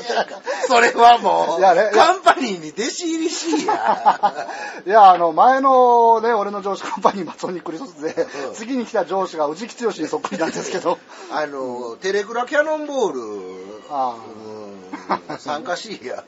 [0.68, 4.46] それはもう、いやねいやカンパニーに弟子入りしいや。
[4.86, 8.14] いや、あの、前のね、俺の上司カンパニー松尾にクリソスで、
[8.48, 10.98] うん次に来た上司が宇治木剛にそっくりなんですけど、
[11.32, 16.24] あの、テレクラキャノンボール、あうん参加しいや。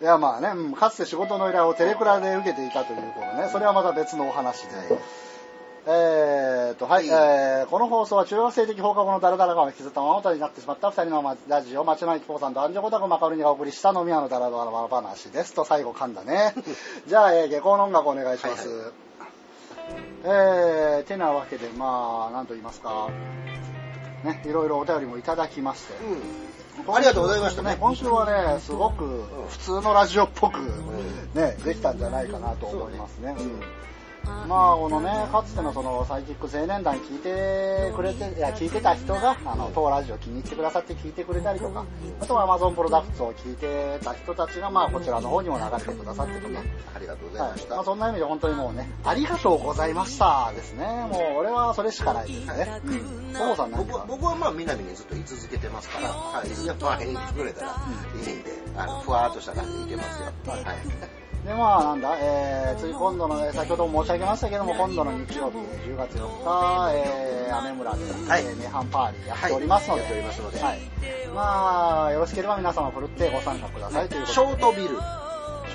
[0.00, 4.98] いや、まあね、うんかつて仕事の依頼をテレクラで受けていたということね、それはまた別のお話で。
[5.88, 16.54] えーと、はい、えーこの放送は中学生的放課後のダラダラ感を引きずったままとになってしまった二人のまラジオ、町の駅ポーさんとアンジョコタクマカロニがお送りした飲み屋のダラダラ話ですと最後噛んだね。
[17.06, 18.68] じゃあ、えー下校の音楽お願いします。
[18.68, 18.92] はいは
[20.24, 23.08] えー、てなわけで、まあ、なんと言いますか、
[24.24, 25.94] ね、いろいろお便りもいただきまして、
[26.84, 26.94] うん。
[26.94, 27.76] ありがとうございましたね。
[27.78, 30.58] 今週はね、すごく普通のラジオっぽく、
[31.34, 33.36] ね、できたんじゃないかなと思いますね。
[33.38, 33.62] うん
[34.46, 41.84] まあ、このね、かつてのそのサイキック青年団聞いてくれて、いや、聞いてた人が、あの、当ラジオ気に入ってくださって聞いてくれたりとか、
[42.20, 46.62] あとは Amazon プロダクツを聞いてた人たちが、まあ、こちらの方にも流れてくださってとか、
[46.94, 47.66] ありがとうございまし。
[47.66, 47.68] た。
[47.68, 50.86] はいまあ、そんな意味で本当にもうね、ありがとうございましたですね。
[51.10, 52.80] もう俺はそれしかないですね。
[52.84, 53.32] うん。
[53.34, 57.76] ともさん僕は僕はまあ南にずっと居続けてますから、はい、いつでも会いに来てくれたら
[58.14, 60.32] いいんで、あのふわーっとした感じでいけますよ。
[60.46, 61.25] はい。
[61.46, 70.12] で、まあ、なんだ、えー、次今度の、えー先ほども申し上げましたけども、今度の日曜日、10月4日、えー、アメ村で、はいえー、涅槃パーリーやっておりますので、はい
[70.62, 70.80] はい。
[71.32, 74.48] まあ、よろしければ皆様、ふるってご参加くださいということで。
[74.48, 74.98] ショートビル。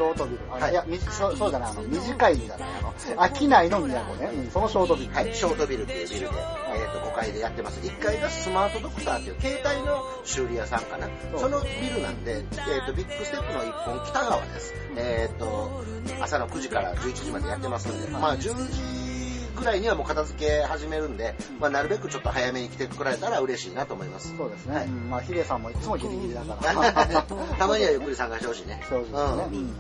[0.02, 0.40] ショートビル。
[0.50, 5.14] あはいいや、みそうそうじゃない、あの、短いんじゃない、あの、商いの都ね、うん、そのショートビル。
[5.14, 7.80] はい、ショートビルっていうビルで、えっ、と、5階でやってます。
[7.82, 11.08] 1階がスマートドクターっていう携帯の修理屋さんかな。
[11.38, 14.74] そのビルなんで、えっ、と、ビッグステップの一本北側です。
[14.98, 15.84] えっ、と、
[16.20, 19.11] 朝の9時から11時までやってますんで、まあ、10時
[19.56, 24.36] ぐらいにはもう片付け始めるんで、まあ、なるべくちょっと早めに来てくれたら嬉しいなと思います。
[24.36, 24.76] そうですね。
[24.76, 26.94] はいうんまあ、ヒデさんもいつもギリギリだから。
[27.58, 28.84] たまにはゆっくり参加してほしいね。
[28.90, 29.18] そうですね。
[29.20, 29.76] ううんん。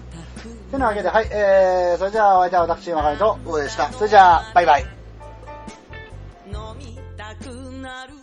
[0.71, 3.91] てなわけで、はい、えー、それじゃあ、お相手は私、まかりと、そうでした。
[3.91, 4.81] それじゃあ、バイバイ。
[6.47, 7.49] 飲みたく
[7.81, 8.13] なる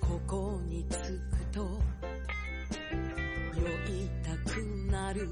[0.00, 1.18] ここに着く
[1.52, 1.60] と
[3.56, 4.56] 酔いたく
[4.90, 5.30] なる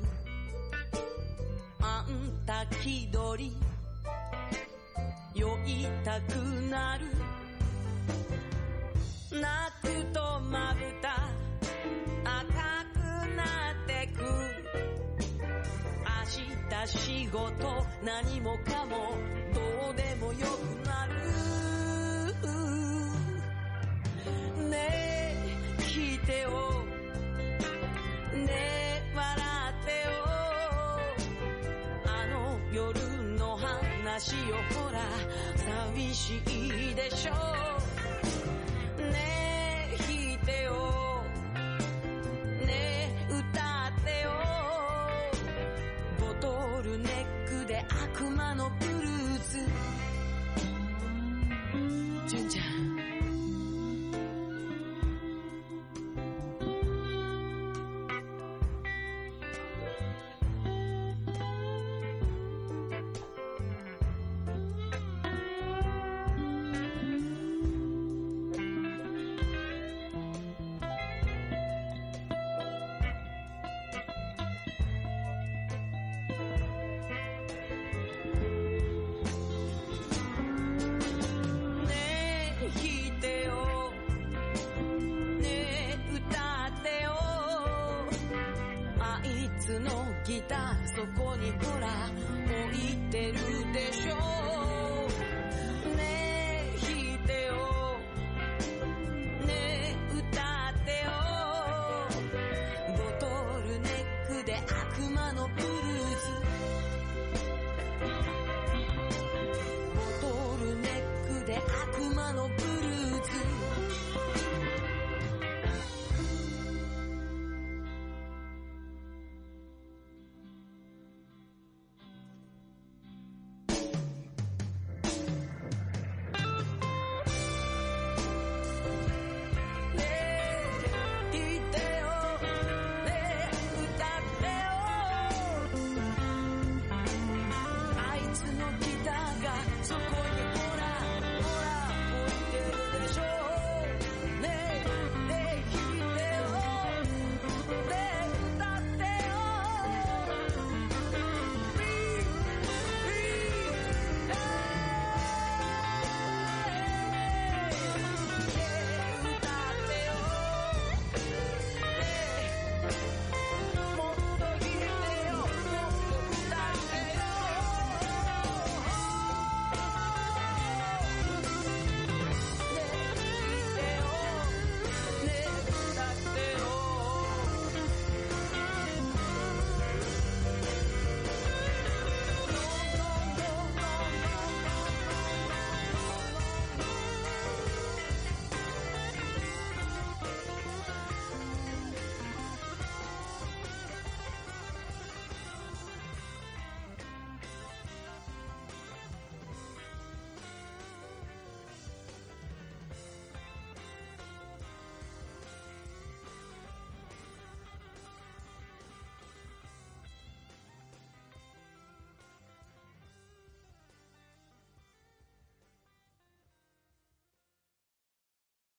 [1.81, 3.57] あんた気取り
[5.67, 6.37] 酔いたく
[6.71, 7.07] なる。
[9.33, 9.45] 泣
[9.83, 11.29] くとまぶた
[12.25, 12.45] 赤
[12.95, 12.99] く
[13.35, 14.23] なってく。
[16.05, 16.23] 明
[16.71, 19.17] 日仕事何もかも
[19.53, 21.13] どうでもよくなる。
[24.71, 26.51] ねえ聞いてよ。
[28.35, 29.37] ねえ笑
[29.73, 30.15] ってよ。
[32.07, 32.37] あの
[32.73, 34.56] 夜の話よほら
[36.17, 37.11] 寂しいで